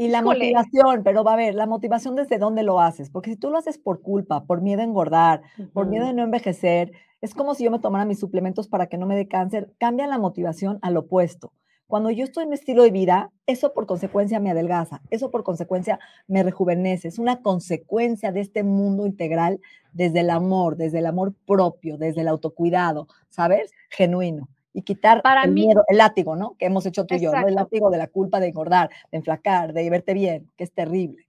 y 0.00 0.08
la 0.08 0.22
motivación, 0.22 1.02
pero 1.02 1.24
va 1.24 1.32
a 1.32 1.36
ver, 1.36 1.56
la 1.56 1.66
motivación 1.66 2.14
desde 2.14 2.38
dónde 2.38 2.62
lo 2.62 2.80
haces, 2.80 3.10
porque 3.10 3.30
si 3.30 3.36
tú 3.36 3.50
lo 3.50 3.58
haces 3.58 3.78
por 3.78 4.00
culpa, 4.00 4.44
por 4.44 4.62
miedo 4.62 4.80
a 4.80 4.84
engordar, 4.84 5.42
por 5.72 5.88
miedo 5.88 6.06
de 6.06 6.12
no 6.12 6.22
envejecer, 6.22 6.92
es 7.20 7.34
como 7.34 7.56
si 7.56 7.64
yo 7.64 7.72
me 7.72 7.80
tomara 7.80 8.04
mis 8.04 8.20
suplementos 8.20 8.68
para 8.68 8.86
que 8.86 8.96
no 8.96 9.06
me 9.06 9.16
dé 9.16 9.26
cáncer, 9.26 9.74
cambia 9.76 10.06
la 10.06 10.18
motivación 10.18 10.78
al 10.82 10.96
opuesto. 10.96 11.52
Cuando 11.88 12.10
yo 12.10 12.22
estoy 12.22 12.44
en 12.44 12.50
mi 12.50 12.54
estilo 12.54 12.84
de 12.84 12.92
vida, 12.92 13.32
eso 13.46 13.72
por 13.74 13.86
consecuencia 13.86 14.38
me 14.38 14.52
adelgaza, 14.52 15.02
eso 15.10 15.32
por 15.32 15.42
consecuencia 15.42 15.98
me 16.28 16.44
rejuvenece, 16.44 17.08
es 17.08 17.18
una 17.18 17.42
consecuencia 17.42 18.30
de 18.30 18.40
este 18.40 18.62
mundo 18.62 19.04
integral 19.04 19.58
desde 19.92 20.20
el 20.20 20.30
amor, 20.30 20.76
desde 20.76 21.00
el 21.00 21.06
amor 21.06 21.34
propio, 21.44 21.98
desde 21.98 22.20
el 22.20 22.28
autocuidado, 22.28 23.08
¿sabes? 23.30 23.72
Genuino 23.90 24.48
y 24.72 24.82
quitar 24.82 25.22
Para 25.22 25.42
el 25.42 25.52
miedo, 25.52 25.82
el 25.88 25.98
látigo, 25.98 26.36
¿no? 26.36 26.54
Que 26.58 26.66
hemos 26.66 26.86
hecho 26.86 27.04
tú 27.04 27.14
y 27.14 27.20
yo, 27.20 27.32
¿no? 27.32 27.48
El 27.48 27.54
látigo 27.54 27.90
de 27.90 27.98
la 27.98 28.06
culpa 28.06 28.40
de 28.40 28.48
engordar, 28.48 28.90
de 29.10 29.18
enflacar, 29.18 29.72
de 29.72 29.88
verte 29.90 30.14
bien, 30.14 30.50
que 30.56 30.64
es 30.64 30.72
terrible. 30.72 31.26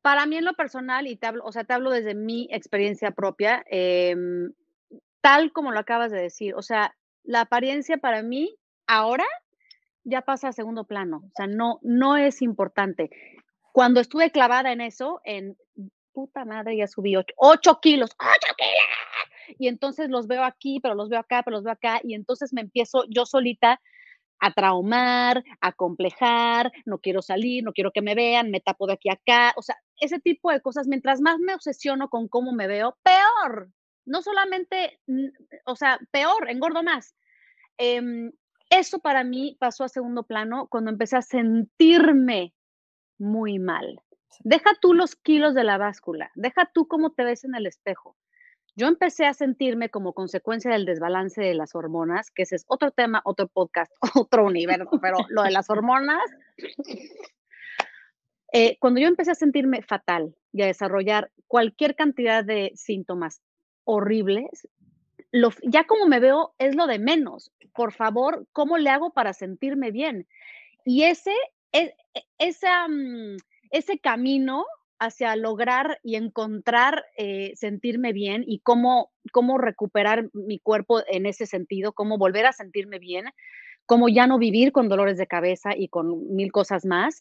Para 0.00 0.26
mí 0.26 0.36
en 0.36 0.44
lo 0.44 0.54
personal, 0.54 1.06
y 1.06 1.16
te 1.16 1.26
hablo, 1.26 1.44
o 1.44 1.52
sea, 1.52 1.64
te 1.64 1.74
hablo 1.74 1.90
desde 1.90 2.14
mi 2.14 2.48
experiencia 2.50 3.12
propia, 3.12 3.64
em, 3.70 4.52
tal 5.20 5.52
como 5.52 5.70
lo 5.70 5.78
acabas 5.78 6.10
de 6.10 6.20
decir, 6.20 6.54
o 6.54 6.62
sea, 6.62 6.94
la 7.22 7.42
apariencia 7.42 7.98
para 7.98 8.22
mí 8.22 8.56
ahora 8.88 9.26
ya 10.04 10.22
pasa 10.22 10.48
a 10.48 10.52
segundo 10.52 10.84
plano, 10.84 11.22
o 11.24 11.30
sea, 11.36 11.46
no, 11.46 11.78
no 11.82 12.16
es 12.16 12.42
importante. 12.42 13.10
cuando 13.74 14.00
estuve 14.00 14.30
clavada 14.30 14.70
en 14.70 14.82
eso, 14.82 15.22
en 15.24 15.56
puta 16.12 16.44
madre, 16.44 16.76
ya 16.76 16.86
subí 16.86 17.16
8, 17.16 17.24
kilos, 17.36 17.38
8 17.38 17.80
kilos. 17.80 18.10
Y 19.58 19.68
entonces 19.68 20.08
los 20.10 20.26
veo 20.26 20.44
aquí, 20.44 20.80
pero 20.80 20.94
los 20.94 21.08
veo 21.08 21.20
acá, 21.20 21.42
pero 21.42 21.56
los 21.56 21.64
veo 21.64 21.72
acá. 21.72 22.00
Y 22.02 22.14
entonces 22.14 22.52
me 22.52 22.60
empiezo 22.60 23.04
yo 23.08 23.26
solita 23.26 23.80
a 24.40 24.52
traumar, 24.52 25.44
a 25.60 25.72
complejar, 25.72 26.72
no 26.84 26.98
quiero 26.98 27.22
salir, 27.22 27.62
no 27.62 27.72
quiero 27.72 27.92
que 27.92 28.02
me 28.02 28.16
vean, 28.16 28.50
me 28.50 28.60
tapo 28.60 28.88
de 28.88 28.94
aquí 28.94 29.08
a 29.08 29.12
acá. 29.12 29.52
O 29.56 29.62
sea, 29.62 29.76
ese 30.00 30.18
tipo 30.18 30.50
de 30.50 30.60
cosas, 30.60 30.88
mientras 30.88 31.20
más 31.20 31.38
me 31.38 31.54
obsesiono 31.54 32.08
con 32.08 32.26
cómo 32.26 32.52
me 32.52 32.66
veo, 32.66 32.98
peor. 33.04 33.70
No 34.04 34.20
solamente, 34.20 34.98
o 35.64 35.76
sea, 35.76 36.00
peor, 36.10 36.50
engordo 36.50 36.82
más. 36.82 37.14
Em, 37.78 38.32
eso 38.68 38.98
para 38.98 39.22
mí 39.22 39.56
pasó 39.60 39.84
a 39.84 39.88
segundo 39.88 40.24
plano 40.24 40.66
cuando 40.68 40.90
empecé 40.90 41.16
a 41.16 41.22
sentirme 41.22 42.52
muy 43.18 43.58
mal. 43.58 44.02
Deja 44.40 44.72
tú 44.80 44.92
los 44.94 45.14
kilos 45.14 45.54
de 45.54 45.62
la 45.62 45.78
báscula, 45.78 46.32
deja 46.34 46.70
tú 46.72 46.88
cómo 46.88 47.12
te 47.12 47.22
ves 47.22 47.44
en 47.44 47.54
el 47.54 47.66
espejo. 47.66 48.16
Yo 48.74 48.86
empecé 48.86 49.26
a 49.26 49.34
sentirme 49.34 49.90
como 49.90 50.14
consecuencia 50.14 50.70
del 50.70 50.86
desbalance 50.86 51.40
de 51.42 51.54
las 51.54 51.74
hormonas, 51.74 52.30
que 52.30 52.42
ese 52.42 52.56
es 52.56 52.64
otro 52.68 52.90
tema, 52.90 53.20
otro 53.24 53.48
podcast, 53.48 53.92
otro 54.26 54.46
universo, 54.46 54.98
pero 55.00 55.18
lo 55.28 55.42
de 55.42 55.50
las 55.50 55.68
hormonas. 55.68 56.22
Eh, 58.52 58.76
cuando 58.80 59.00
yo 59.00 59.08
empecé 59.08 59.30
a 59.30 59.34
sentirme 59.34 59.82
fatal 59.82 60.34
y 60.52 60.62
a 60.62 60.66
desarrollar 60.66 61.30
cualquier 61.46 61.96
cantidad 61.96 62.44
de 62.44 62.72
síntomas 62.74 63.42
horribles, 63.84 64.68
ya 65.62 65.84
como 65.84 66.06
me 66.06 66.20
veo 66.20 66.54
es 66.58 66.74
lo 66.74 66.86
de 66.86 66.98
menos. 66.98 67.52
Por 67.74 67.92
favor, 67.92 68.46
¿cómo 68.52 68.78
le 68.78 68.90
hago 68.90 69.12
para 69.12 69.32
sentirme 69.32 69.90
bien? 69.90 70.26
Y 70.84 71.04
ese, 71.04 71.34
es, 71.72 71.92
e, 72.14 72.24
esa, 72.38 72.88
mm, 72.88 73.36
ese 73.70 73.98
camino 73.98 74.66
hacia 75.02 75.34
lograr 75.34 75.98
y 76.04 76.14
encontrar 76.14 77.04
eh, 77.16 77.52
sentirme 77.56 78.12
bien 78.12 78.44
y 78.46 78.60
cómo, 78.60 79.10
cómo 79.32 79.58
recuperar 79.58 80.30
mi 80.32 80.60
cuerpo 80.60 81.02
en 81.08 81.26
ese 81.26 81.46
sentido, 81.46 81.92
cómo 81.92 82.18
volver 82.18 82.46
a 82.46 82.52
sentirme 82.52 83.00
bien, 83.00 83.24
cómo 83.84 84.08
ya 84.08 84.28
no 84.28 84.38
vivir 84.38 84.70
con 84.70 84.88
dolores 84.88 85.18
de 85.18 85.26
cabeza 85.26 85.76
y 85.76 85.88
con 85.88 86.32
mil 86.36 86.52
cosas 86.52 86.84
más. 86.84 87.20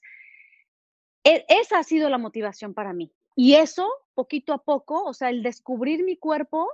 E, 1.23 1.43
esa 1.49 1.79
ha 1.79 1.83
sido 1.83 2.07
la 2.09 2.19
motivación 2.19 2.75
para 2.75 2.93
mí. 2.93 3.11
Y 3.35 3.55
eso, 3.55 3.89
poquito 4.13 4.53
a 4.53 4.63
poco, 4.63 5.03
o 5.03 5.13
sea, 5.15 5.31
el 5.31 5.41
descubrir 5.41 6.03
mi 6.03 6.17
cuerpo 6.17 6.69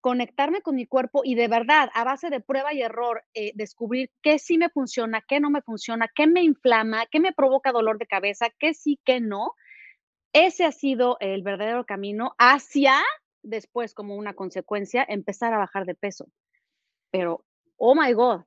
conectarme 0.00 0.60
con 0.60 0.74
mi 0.74 0.84
cuerpo 0.84 1.22
y 1.24 1.34
de 1.34 1.48
verdad, 1.48 1.88
a 1.94 2.04
base 2.04 2.28
de 2.28 2.40
prueba 2.40 2.74
y 2.74 2.82
error, 2.82 3.24
eh, 3.32 3.52
descubrir 3.54 4.10
qué 4.20 4.38
sí 4.38 4.58
me 4.58 4.68
funciona, 4.68 5.22
qué 5.26 5.40
no 5.40 5.48
me 5.48 5.62
funciona, 5.62 6.10
qué 6.14 6.26
me 6.26 6.42
inflama, 6.42 7.06
qué 7.10 7.20
me 7.20 7.32
provoca 7.32 7.72
dolor 7.72 7.96
de 7.96 8.06
cabeza, 8.06 8.50
qué 8.58 8.74
sí, 8.74 9.00
qué 9.02 9.20
no. 9.20 9.54
Ese 10.34 10.64
ha 10.64 10.72
sido 10.72 11.16
el 11.20 11.42
verdadero 11.42 11.86
camino 11.86 12.34
hacia, 12.38 12.96
después 13.42 13.94
como 13.94 14.16
una 14.16 14.34
consecuencia, 14.34 15.06
empezar 15.08 15.54
a 15.54 15.58
bajar 15.58 15.86
de 15.86 15.94
peso. 15.94 16.26
Pero, 17.10 17.44
oh 17.76 17.94
my 17.94 18.12
God. 18.12 18.42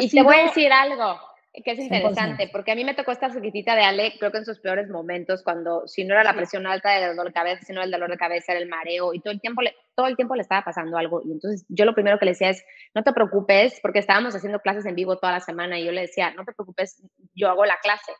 y 0.00 0.10
te 0.10 0.22
voy 0.22 0.36
a 0.36 0.44
decir 0.44 0.72
algo 0.72 1.18
que 1.52 1.72
es 1.72 1.78
interesante, 1.78 2.48
porque 2.50 2.72
a 2.72 2.74
mí 2.74 2.82
me 2.82 2.94
tocó 2.94 3.12
esta 3.12 3.30
chiquitita 3.30 3.76
de 3.76 3.82
Ale, 3.82 4.14
creo 4.18 4.32
que 4.32 4.38
en 4.38 4.46
sus 4.46 4.58
peores 4.58 4.88
momentos, 4.88 5.42
cuando 5.42 5.86
si 5.86 6.02
no 6.02 6.14
era 6.14 6.24
la 6.24 6.34
presión 6.34 6.66
alta 6.66 6.90
del 6.92 7.10
dolor 7.10 7.26
de 7.26 7.34
cabeza, 7.34 7.62
si 7.62 7.74
no 7.74 7.82
el 7.82 7.90
dolor 7.90 8.10
de 8.10 8.16
cabeza, 8.16 8.52
era 8.52 8.60
el 8.60 8.68
mareo, 8.68 9.12
y 9.12 9.20
todo 9.20 9.32
el 9.32 9.40
tiempo 9.40 9.60
le, 9.60 9.76
todo 9.94 10.06
el 10.06 10.16
tiempo 10.16 10.34
le 10.34 10.42
estaba 10.42 10.64
pasando 10.64 10.96
algo. 10.96 11.20
Y 11.22 11.30
entonces 11.30 11.66
yo 11.68 11.84
lo 11.84 11.94
primero 11.94 12.18
que 12.18 12.24
le 12.24 12.30
decía 12.30 12.48
es, 12.48 12.64
no 12.94 13.02
te 13.02 13.12
preocupes, 13.12 13.78
porque 13.82 13.98
estábamos 13.98 14.34
haciendo 14.34 14.60
clases 14.60 14.86
en 14.86 14.94
vivo 14.94 15.18
toda 15.18 15.32
la 15.32 15.40
semana, 15.40 15.78
y 15.78 15.84
yo 15.84 15.92
le 15.92 16.02
decía, 16.02 16.32
no 16.32 16.44
te 16.44 16.52
preocupes, 16.52 17.02
yo 17.34 17.50
hago 17.50 17.66
la 17.66 17.76
clase. 17.82 18.12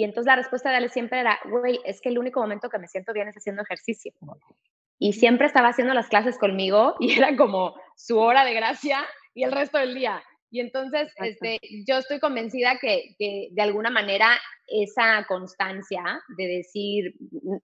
Y 0.00 0.04
entonces 0.04 0.28
la 0.28 0.36
respuesta 0.36 0.70
de 0.70 0.76
Ale 0.76 0.88
siempre 0.88 1.20
era, 1.20 1.38
güey, 1.44 1.78
es 1.84 2.00
que 2.00 2.08
el 2.08 2.18
único 2.18 2.40
momento 2.40 2.70
que 2.70 2.78
me 2.78 2.88
siento 2.88 3.12
bien 3.12 3.28
es 3.28 3.36
haciendo 3.36 3.60
ejercicio. 3.60 4.14
Y 4.98 5.12
siempre 5.12 5.46
estaba 5.46 5.68
haciendo 5.68 5.92
las 5.92 6.08
clases 6.08 6.38
conmigo 6.38 6.94
y 7.00 7.18
era 7.18 7.36
como 7.36 7.74
su 7.96 8.18
hora 8.18 8.46
de 8.46 8.54
gracia 8.54 9.04
y 9.34 9.42
el 9.42 9.52
resto 9.52 9.76
del 9.76 9.94
día. 9.94 10.22
Y 10.50 10.60
entonces, 10.60 11.12
este, 11.16 11.60
yo 11.86 11.98
estoy 11.98 12.18
convencida 12.18 12.78
que, 12.80 13.14
de 13.18 13.62
alguna 13.62 13.90
manera 13.90 14.40
esa 14.66 15.22
constancia 15.28 16.02
de 16.38 16.46
decir, 16.46 17.12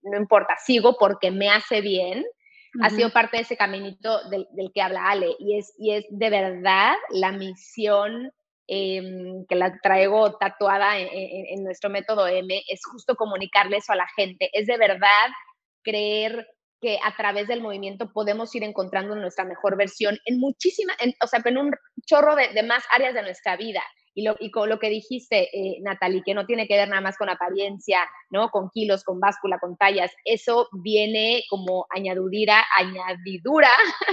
no 0.03 0.19
importa, 0.19 0.59
sigo 0.59 0.99
porque 0.99 1.31
me 1.31 1.49
hace 1.49 1.81
bien, 1.81 2.23
ha 2.83 2.91
sido 2.91 3.09
parte 3.15 3.39
de 3.39 3.45
ese 3.45 3.57
caminito 3.57 4.29
del, 4.29 4.47
que 4.75 4.83
habla 4.83 5.09
Ale. 5.09 5.35
Y 5.39 5.57
es, 5.57 5.75
y 5.79 5.93
es 5.93 6.05
de 6.11 6.29
verdad 6.29 6.97
la 7.13 7.33
misión 7.33 8.31
em, 8.69 9.47
que 9.47 9.55
la 9.55 9.79
traigo 9.83 10.37
tatuada 10.39 10.99
en, 10.99 11.09
en, 11.13 11.65
nuestro 11.65 11.91
método 11.91 12.27
M, 12.27 12.63
es 12.69 12.81
justo 12.85 13.15
comunicarle 13.15 13.79
eso 13.79 13.93
a 13.93 13.97
la 13.97 14.09
gente. 14.17 14.51
Es 14.53 14.67
de 14.67 14.77
verdad 14.77 15.29
creer 15.83 16.47
que 16.81 16.99
a 17.03 17.17
través 17.17 17.49
del 17.49 17.63
movimiento 17.63 18.13
podemos 18.13 18.55
ir 18.55 18.65
encontrando 18.65 19.15
nuestra 19.15 19.45
mejor 19.45 19.77
versión 19.77 20.19
en 20.25 20.39
muchísimas, 20.39 20.97
o 21.23 21.27
sea, 21.27 21.41
en 21.45 21.59
un 21.59 21.73
chorro 22.05 22.35
de, 22.37 22.63
más 22.63 22.85
áreas 22.91 23.15
de 23.15 23.23
nuestra 23.23 23.57
vida. 23.57 23.83
Y, 24.15 24.23
lo, 24.23 24.35
y 24.41 24.51
con 24.51 24.71
lo 24.71 24.79
que 24.79 24.89
dijiste, 24.89 25.51
eh, 25.53 25.77
Natalie, 25.83 26.23
que 26.25 26.33
no 26.33 26.47
tiene 26.47 26.67
que 26.67 26.77
ver 26.77 26.89
nada 26.89 27.03
más 27.03 27.19
con 27.19 27.29
apariencia, 27.29 28.01
¿no? 28.31 28.49
Con 28.49 28.71
kilos, 28.71 29.05
con 29.05 29.21
báscula, 29.21 29.59
con 29.59 29.77
tallas, 29.77 30.11
eso 30.25 30.71
viene 30.73 31.43
como 31.51 31.87
añadidura, 31.91 32.65
añadidura 32.79 33.69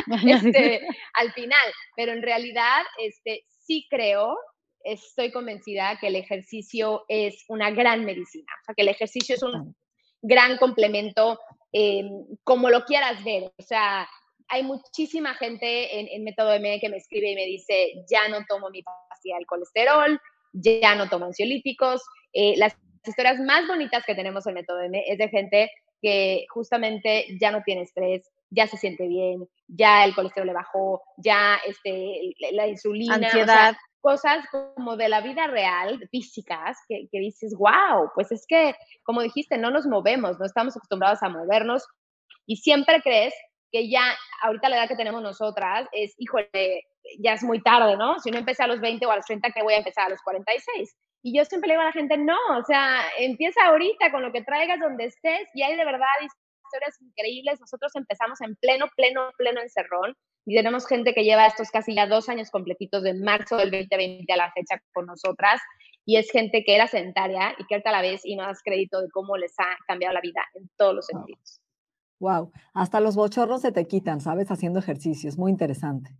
este, 0.27 0.85
al 1.13 1.31
final. 1.31 1.73
Pero 1.95 2.11
en 2.11 2.21
realidad, 2.21 2.83
este, 2.99 3.45
sí 3.65 3.87
creo, 3.89 4.37
estoy 4.83 5.31
convencida 5.31 5.97
que 5.99 6.07
el 6.07 6.15
ejercicio 6.15 7.03
es 7.07 7.45
una 7.47 7.71
gran 7.71 8.05
medicina, 8.05 8.51
o 8.61 8.65
sea, 8.65 8.75
que 8.75 8.83
el 8.83 8.89
ejercicio 8.89 9.35
es 9.35 9.43
un 9.43 9.75
gran 10.21 10.57
complemento 10.57 11.39
Em, 11.73 12.27
como 12.43 12.69
lo 12.69 12.85
quieras 12.85 13.23
ver. 13.23 13.51
O 13.57 13.63
sea, 13.63 14.07
hay 14.47 14.63
muchísima 14.63 15.33
gente 15.33 15.99
en, 15.99 16.07
en, 16.07 16.23
Método 16.23 16.53
M 16.53 16.79
que 16.79 16.89
me 16.89 16.97
escribe 16.97 17.31
y 17.31 17.35
me 17.35 17.45
dice, 17.45 17.93
ya 18.09 18.27
no 18.29 18.45
tomo 18.47 18.69
mi 18.69 18.83
pastilla 18.83 19.37
del 19.37 19.47
colesterol, 19.47 20.19
ya 20.53 20.93
no 20.95 21.09
tomo 21.09 21.25
ansiolíticos. 21.25 22.03
Eh, 22.31 22.53
las 22.57 22.75
historias 23.03 23.39
más 23.39 23.67
bonitas 23.67 24.03
que 24.05 24.13
tenemos 24.13 24.45
en 24.45 24.53
Método 24.53 24.81
M 24.81 25.03
es 25.07 25.17
de 25.17 25.29
gente 25.29 25.71
que 25.99 26.45
justamente 26.49 27.25
ya 27.41 27.49
no 27.49 27.63
tiene 27.63 27.81
estrés, 27.81 28.29
ya 28.53 28.67
se 28.67 28.77
siente 28.77 29.07
bien, 29.07 29.47
ya 29.67 30.05
el 30.05 30.13
colesterol 30.15 30.47
le 30.47 30.53
bajó, 30.53 31.01
ya 31.17 31.57
este, 31.65 32.35
la 32.51 32.67
insulina, 32.67 33.15
ansiedad 33.15 33.75
cosas 34.03 34.45
como 34.51 34.97
de 34.97 35.07
la 35.07 35.21
vida 35.21 35.47
real, 35.47 35.97
físicas, 36.11 36.77
que, 36.89 37.07
dices, 37.13 37.55
wow, 37.57 38.11
pues 38.13 38.33
es 38.33 38.45
que, 38.45 38.75
como 39.03 39.21
dijiste, 39.21 39.57
no 39.57 39.71
nos 39.71 39.87
movemos, 39.87 40.37
no 40.39 40.45
estamos 40.45 40.75
acostumbrados 40.75 41.23
a 41.23 41.29
movernos 41.29 41.87
y 42.45 42.57
siempre 42.57 43.01
crees 43.01 43.33
que 43.71 43.89
ya, 43.89 44.03
ahorita 44.41 44.67
la 44.67 44.75
edad 44.75 44.87
que 44.89 44.97
tenemos 44.97 45.23
nosotras 45.23 45.87
es, 45.93 46.13
híjole, 46.17 46.83
ya 47.19 47.33
es 47.33 47.43
muy 47.43 47.61
tarde, 47.61 47.95
¿no? 47.95 48.19
Si 48.19 48.29
no 48.29 48.39
empecé 48.39 48.63
a 48.63 48.67
los 48.67 48.81
20 48.81 49.05
o 49.05 49.11
a 49.11 49.15
los 49.15 49.25
30, 49.25 49.51
¿qué 49.51 49.63
voy 49.63 49.73
a 49.73 49.77
empezar 49.77 50.07
a 50.07 50.09
los 50.09 50.21
46? 50.21 50.95
Y 51.23 51.37
yo 51.37 51.45
siempre 51.45 51.69
le 51.69 51.75
digo 51.75 51.83
a 51.83 51.85
la 51.85 51.93
gente, 51.93 52.17
no, 52.17 52.37
o 52.59 52.63
sea, 52.65 53.03
empieza 53.17 53.65
ahorita 53.65 54.11
con 54.11 54.21
lo 54.21 54.33
que 54.33 54.43
traigas 54.43 54.81
donde 54.81 55.05
estés 55.05 55.47
y 55.53 55.63
hay 55.63 55.77
de 55.77 55.85
verdad 55.85 56.07
historias 56.73 57.01
increíbles. 57.01 57.59
Nosotros 57.59 57.95
empezamos 57.95 58.41
en 58.41 58.55
pleno, 58.55 58.87
pleno, 58.95 59.29
pleno 59.37 59.61
encerrón 59.61 60.15
y 60.45 60.55
tenemos 60.55 60.87
gente 60.87 61.13
que 61.13 61.23
lleva 61.23 61.45
estos 61.45 61.69
casi 61.69 61.95
ya 61.95 62.07
dos 62.07 62.29
años 62.29 62.49
completitos 62.49 63.03
de 63.03 63.13
marzo 63.13 63.57
del 63.57 63.71
2020 63.71 64.31
a 64.33 64.37
la 64.37 64.51
fecha 64.51 64.81
con 64.91 65.05
nosotras 65.05 65.61
y 66.05 66.17
es 66.17 66.31
gente 66.31 66.63
que 66.65 66.75
era 66.75 66.87
sedentaria 66.87 67.55
y 67.57 67.65
que 67.65 67.75
ahorita 67.75 67.89
a 67.89 67.93
la 67.93 68.01
vez 68.01 68.25
y 68.25 68.35
no 68.35 68.43
das 68.43 68.61
crédito 68.63 69.01
de 69.01 69.09
cómo 69.09 69.37
les 69.37 69.53
ha 69.59 69.77
cambiado 69.87 70.13
la 70.13 70.21
vida 70.21 70.41
en 70.55 70.69
todos 70.75 70.95
los 70.95 71.05
sentidos. 71.05 71.61
Wow, 72.19 72.51
hasta 72.73 72.99
los 72.99 73.15
bochorros 73.15 73.61
se 73.61 73.71
te 73.71 73.85
quitan, 73.85 74.19
¿sabes? 74.19 74.49
Haciendo 74.49 74.79
ejercicio, 74.79 75.29
es 75.29 75.37
muy 75.37 75.51
interesante. 75.51 76.11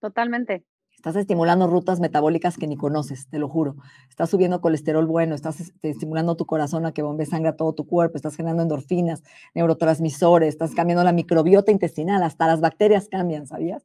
Totalmente. 0.00 0.64
Estás 1.00 1.16
estimulando 1.16 1.66
rutas 1.66 1.98
metabólicas 1.98 2.58
que 2.58 2.66
ni 2.66 2.76
conoces, 2.76 3.26
te 3.30 3.38
lo 3.38 3.48
juro. 3.48 3.76
Estás 4.10 4.28
subiendo 4.28 4.60
colesterol 4.60 5.06
bueno, 5.06 5.34
estás 5.34 5.72
estimulando 5.80 6.36
tu 6.36 6.44
corazón 6.44 6.84
a 6.84 6.92
que 6.92 7.00
bombe 7.00 7.24
sangre 7.24 7.48
a 7.48 7.56
todo 7.56 7.72
tu 7.72 7.86
cuerpo, 7.86 8.16
estás 8.16 8.36
generando 8.36 8.64
endorfinas, 8.64 9.22
neurotransmisores, 9.54 10.50
estás 10.50 10.74
cambiando 10.74 11.02
la 11.02 11.12
microbiota 11.12 11.72
intestinal, 11.72 12.22
hasta 12.22 12.46
las 12.46 12.60
bacterias 12.60 13.08
cambian, 13.08 13.46
¿sabías? 13.46 13.82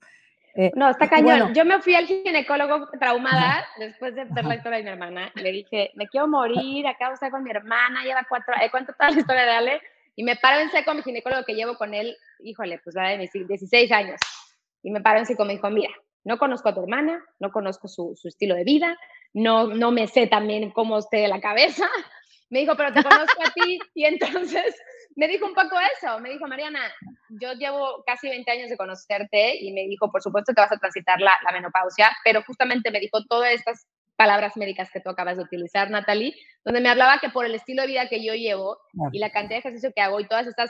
Eh, 0.55 0.73
no, 0.75 0.89
está 0.89 1.07
cañón. 1.07 1.53
Yo 1.53 1.63
me 1.63 1.79
fui 1.79 1.95
al 1.95 2.05
ginecólogo 2.05 2.89
traumada 2.99 3.65
después 3.79 4.13
de 4.13 4.25
ver 4.25 4.43
la 4.43 4.55
historia 4.57 4.79
de 4.79 4.83
mi 4.83 4.89
hermana. 4.89 5.31
Le 5.35 5.53
dije, 5.53 5.91
me 5.95 6.09
quiero 6.09 6.27
morir, 6.27 6.85
acabo 6.85 7.11
de 7.11 7.13
estar 7.13 7.31
con 7.31 7.45
mi 7.45 7.51
hermana, 7.51 8.03
lleva 8.03 8.25
cuatro, 8.27 8.53
eh, 8.61 8.69
cuento 8.69 8.91
toda 8.91 9.11
la 9.11 9.19
historia 9.21 9.43
de 9.43 9.51
Ale. 9.51 9.81
Y 10.17 10.25
me 10.25 10.35
paro 10.35 10.59
en 10.59 10.69
seco 10.69 10.91
a 10.91 10.93
mi 10.95 11.01
ginecólogo 11.01 11.45
que 11.45 11.55
llevo 11.55 11.77
con 11.77 11.93
él, 11.93 12.13
híjole, 12.43 12.81
pues 12.83 12.93
va 12.93 13.07
de 13.07 13.19
mis 13.19 13.31
16 13.31 13.89
años. 13.93 14.19
Y 14.83 14.91
me 14.91 14.99
paro 14.99 15.19
en 15.19 15.25
seco 15.25 15.45
me 15.45 15.53
dijo, 15.53 15.69
mira, 15.69 15.91
no 16.25 16.37
conozco 16.37 16.69
a 16.69 16.73
tu 16.73 16.81
hermana, 16.81 17.23
no 17.39 17.51
conozco 17.51 17.87
su, 17.87 18.19
estilo 18.23 18.55
de 18.55 18.63
vida, 18.63 18.97
no, 19.33 19.67
no 19.67 19.91
me 19.91 20.07
sé 20.07 20.27
también 20.27 20.71
cómo 20.71 20.97
esté 20.97 21.17
de 21.17 21.27
la 21.27 21.39
cabeza. 21.39 21.85
Me 22.47 22.59
dijo, 22.59 22.75
pero 22.77 22.93
te 22.93 23.03
conozco 23.03 23.41
a 23.43 23.51
ti. 23.51 23.79
Y 23.95 24.05
entonces 24.05 24.75
me 25.15 25.27
dijo 25.27 25.47
un 25.47 25.55
poco 25.55 25.77
eso. 25.97 26.19
Me 26.19 26.29
dijo, 26.29 26.45
Mariana, 26.47 26.79
yo 27.41 27.53
llevo 27.53 28.03
casi 28.05 28.29
20 28.29 28.49
años 28.51 28.69
de 28.69 28.77
conocerte 28.77 29.57
y 29.59 29.73
me 29.73 29.87
dijo, 29.87 30.11
por 30.11 30.21
supuesto, 30.21 30.53
te 30.53 30.61
vas 30.61 30.71
a 30.71 30.77
transitar 30.77 31.19
la, 31.19 31.33
la 31.43 31.51
menopausia, 31.51 32.11
pero 32.23 32.43
justamente 32.43 32.91
me 32.91 32.99
dijo 32.99 33.25
todas 33.27 33.51
estas 33.51 33.87
palabras 34.15 34.55
médicas 34.57 34.91
que 34.91 35.01
tú 35.01 35.09
acabas 35.09 35.37
de 35.37 35.43
utilizar, 35.43 35.89
Natalie, 35.89 36.35
donde 36.63 36.81
me 36.81 36.89
hablaba 36.89 37.19
que 37.19 37.29
por 37.29 37.45
el 37.45 37.55
estilo 37.55 37.81
de 37.81 37.87
vida 37.87 38.07
que 38.07 38.23
yo 38.23 38.33
llevo 38.35 38.77
y 39.11 39.19
la 39.19 39.31
cantidad 39.31 39.57
de 39.57 39.59
ejercicio 39.59 39.91
que 39.93 40.01
hago 40.01 40.19
y 40.19 40.27
todas 40.27 40.47
estas 40.47 40.69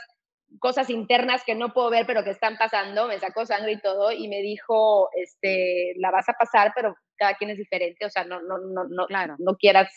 cosas 0.58 0.90
internas 0.90 1.42
que 1.44 1.54
no 1.54 1.72
puedo 1.72 1.90
ver, 1.90 2.06
pero 2.06 2.24
que 2.24 2.30
están 2.30 2.56
pasando, 2.56 3.08
me 3.08 3.18
sacó 3.18 3.44
sangre 3.46 3.72
y 3.72 3.80
todo, 3.80 4.12
y 4.12 4.28
me 4.28 4.40
dijo, 4.42 5.08
este, 5.14 5.94
la 5.96 6.10
vas 6.10 6.28
a 6.28 6.34
pasar, 6.34 6.72
pero 6.74 6.96
cada 7.16 7.34
quien 7.34 7.50
es 7.50 7.58
diferente, 7.58 8.06
o 8.06 8.10
sea, 8.10 8.24
no, 8.24 8.40
no, 8.42 8.58
no, 8.58 8.84
no, 8.88 9.06
claro. 9.06 9.36
no 9.38 9.56
quieras 9.56 9.88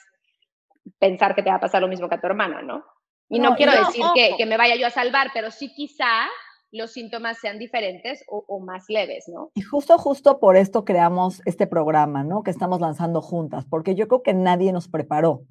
pensar 1.00 1.36
que 1.36 1.44
te 1.44 1.50
va 1.50 1.58
a 1.58 1.62
pasar 1.62 1.82
lo 1.82 1.88
mismo 1.88 2.10
que 2.10 2.16
a 2.16 2.22
tu 2.22 2.28
hermana, 2.28 2.62
¿no? 2.62 2.84
Y 3.30 3.40
no, 3.40 3.56
quiero 3.56 3.72
decir 3.74 4.04
que, 4.16 4.36
que, 4.38 4.46
me 4.48 4.58
vaya 4.58 4.76
yo 4.76 4.88
a 4.88 4.90
salvar, 4.92 5.30
pero 5.34 5.52
sí 5.52 5.72
quizá 5.72 6.28
los 6.72 6.92
síntomas 6.92 7.38
sean 7.40 7.58
diferentes 7.58 8.24
o, 8.28 8.60
más 8.60 8.86
leves, 8.90 9.26
¿no? 9.28 9.52
Y 9.56 9.62
justo, 9.62 9.98
justo 9.98 10.40
por 10.40 10.56
esto 10.56 10.86
creamos 10.86 11.42
este 11.46 11.68
programa, 11.68 12.24
¿no? 12.24 12.44
Que 12.44 12.52
estamos 12.52 12.80
lanzando 12.80 13.22
juntas, 13.22 13.66
porque 13.66 13.96
yo 13.96 14.08
creo 14.08 14.24
que 14.24 14.34
nadie 14.34 14.72
nos 14.72 14.88
preparó. 14.88 15.42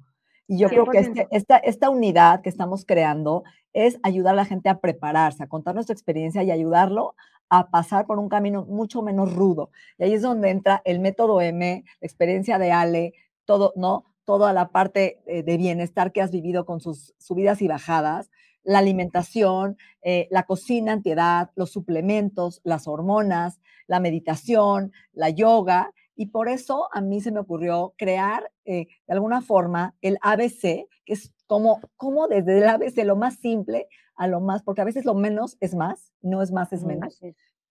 Y 0.49 0.57
yo 0.57 0.67
creo 0.67 0.87
que 0.87 0.97
este, 0.97 1.27
esta, 1.29 1.57
esta 1.57 1.91
unidad 1.91 2.41
que 2.41 2.49
estamos 2.49 2.83
creando 2.83 3.43
es 3.71 3.99
ayudar 4.01 4.33
a 4.33 4.37
la 4.37 4.45
gente 4.45 4.67
a 4.67 4.79
prepararse, 4.79 5.43
a 5.43 5.47
contar 5.47 5.75
nuestra 5.75 5.93
experiencia 5.93 6.41
y 6.41 6.49
ayudarlo 6.49 7.13
a 7.49 7.69
pasar 7.69 8.07
por 8.07 8.17
un 8.17 8.29
camino 8.29 8.65
mucho 8.65 9.03
menos 9.03 9.35
rudo. 9.35 9.69
Y 9.99 10.05
ahí 10.05 10.13
es 10.13 10.23
donde 10.23 10.49
entra 10.49 10.81
el 10.85 11.01
método 11.01 11.39
M, 11.39 11.83
la 12.01 12.05
experiencia 12.05 12.57
de 12.57 12.71
Ale, 12.71 13.13
todo, 13.45 13.73
¿no? 13.75 14.05
Toda 14.25 14.51
la 14.51 14.69
parte 14.69 15.21
eh, 15.27 15.43
de 15.43 15.57
bienestar 15.57 16.11
que 16.11 16.23
has 16.23 16.31
vivido 16.31 16.65
con 16.65 16.79
sus 16.79 17.13
subidas 17.19 17.61
y 17.61 17.67
bajadas, 17.67 18.31
la 18.63 18.79
alimentación, 18.79 19.77
eh, 20.01 20.27
la 20.31 20.43
cocina 20.43 20.93
antiedad, 20.93 21.51
los 21.55 21.69
suplementos, 21.71 22.59
las 22.63 22.87
hormonas, 22.87 23.59
la 23.85 23.99
meditación, 23.99 24.93
la 25.13 25.29
yoga. 25.29 25.93
Y 26.19 26.25
por 26.25 26.49
eso 26.49 26.89
a 26.91 26.99
mí 26.99 27.21
se 27.21 27.31
me 27.31 27.39
ocurrió 27.39 27.93
crear 27.97 28.51
eh, 28.65 28.87
de 29.07 29.13
alguna 29.13 29.39
forma 29.41 29.95
el 30.01 30.17
ABC, 30.21 30.85
que 31.05 31.13
es 31.13 31.31
como, 31.47 31.79
como 31.95 32.27
desde 32.27 32.57
el 32.57 32.67
ABC 32.67 33.05
lo 33.05 33.15
más 33.15 33.35
simple 33.35 33.87
a 34.17 34.27
lo 34.27 34.41
más, 34.41 34.61
porque 34.61 34.81
a 34.81 34.83
veces 34.83 35.05
lo 35.05 35.13
menos 35.13 35.55
es 35.61 35.75
más, 35.75 36.11
no 36.21 36.41
es 36.41 36.51
más, 36.51 36.73
es 36.73 36.83
menos. 36.83 37.21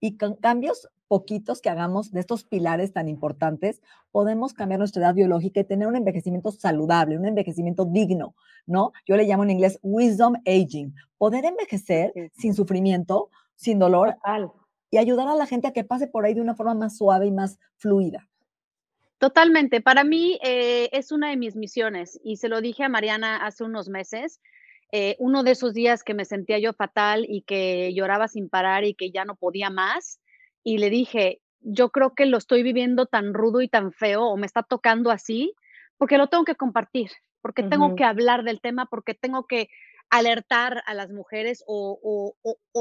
Y 0.01 0.17
con 0.17 0.37
cambios 0.37 0.89
poquitos 1.09 1.61
que 1.61 1.69
hagamos 1.69 2.11
de 2.11 2.21
estos 2.21 2.45
pilares 2.45 2.95
tan 2.95 3.11
importantes, 3.11 3.83
podemos 4.13 4.55
cambiar 4.55 4.79
nuestra 4.79 5.03
edad 5.03 5.15
biológica 5.15 5.61
y 5.61 5.65
tener 5.65 5.87
un 5.87 5.97
envejecimiento 5.97 6.51
saludable, 6.51 7.19
un 7.19 7.27
envejecimiento 7.27 7.85
digno, 7.85 8.35
¿no? 8.65 8.93
Yo 9.07 9.19
le 9.19 9.25
llamo 9.25 9.43
en 9.43 9.51
inglés 9.51 9.79
wisdom 9.83 10.37
aging, 10.47 10.95
poder 11.19 11.45
envejecer 11.45 12.15
sin 12.33 12.55
sufrimiento, 12.55 13.29
sin 13.57 13.79
dolor 13.79 14.17
y 14.91 14.97
ayudar 14.97 15.29
a 15.29 15.35
la 15.35 15.45
gente 15.45 15.69
a 15.69 15.73
que 15.73 15.85
pase 15.85 16.07
por 16.07 16.25
ahí 16.25 16.33
de 16.33 16.41
una 16.41 16.55
forma 16.55 16.73
más 16.73 16.97
suave 16.97 17.27
y 17.27 17.31
más 17.31 17.59
fluida. 17.77 18.27
Totalmente. 19.19 19.81
Para 19.81 20.05
mí 20.05 20.39
eh, 20.43 20.89
es 20.93 21.11
una 21.11 21.31
de 21.31 21.37
mis 21.37 21.57
misiones 21.57 22.21
y 22.23 22.37
se 22.37 22.49
lo 22.49 22.61
dije 22.61 22.85
a 22.85 22.89
Mariana 22.89 23.45
hace 23.45 23.65
unos 23.65 23.89
meses. 23.89 24.41
Eh, 24.93 25.17
uno 25.19 25.43
de 25.43 25.51
esos 25.51 25.75
días 25.75 26.03
que 26.03 26.15
me 26.15 26.25
sentía 26.25 26.59
yo 26.59 26.73
fatal 26.73 27.27
y 27.29 27.43
que 27.43 27.93
lloraba 27.95 28.29
sin 28.29 28.49
parar 28.49 28.85
y 28.85 28.95
que 28.95 29.11
ya 29.11 29.25
no 29.25 29.37
podía 29.37 29.69
más, 29.69 30.19
y 30.65 30.79
le 30.79 30.89
dije, 30.89 31.41
yo 31.61 31.91
creo 31.91 32.15
que 32.15 32.27
lo 32.27 32.39
estoy 32.39 32.63
viviendo 32.63 33.07
tan 33.07 33.35
rudo 33.35 33.61
y 33.61 33.69
tan 33.69 33.93
feo 33.93 34.25
o 34.25 34.37
me 34.37 34.47
está 34.47 34.63
tocando 34.63 35.11
así, 35.11 35.55
porque 35.99 36.17
lo 36.17 36.29
tengo 36.29 36.45
que 36.45 36.55
compartir, 36.55 37.11
porque 37.43 37.63
tengo 37.63 37.97
que 37.97 38.05
hablar 38.05 38.45
del 38.45 38.61
tema, 38.61 38.87
porque 38.87 39.15
tengo 39.15 39.47
que 39.47 39.69
alertar 40.11 40.83
a 40.87 40.95
las 40.95 41.11
mujeres 41.11 41.63
o, 41.67 42.35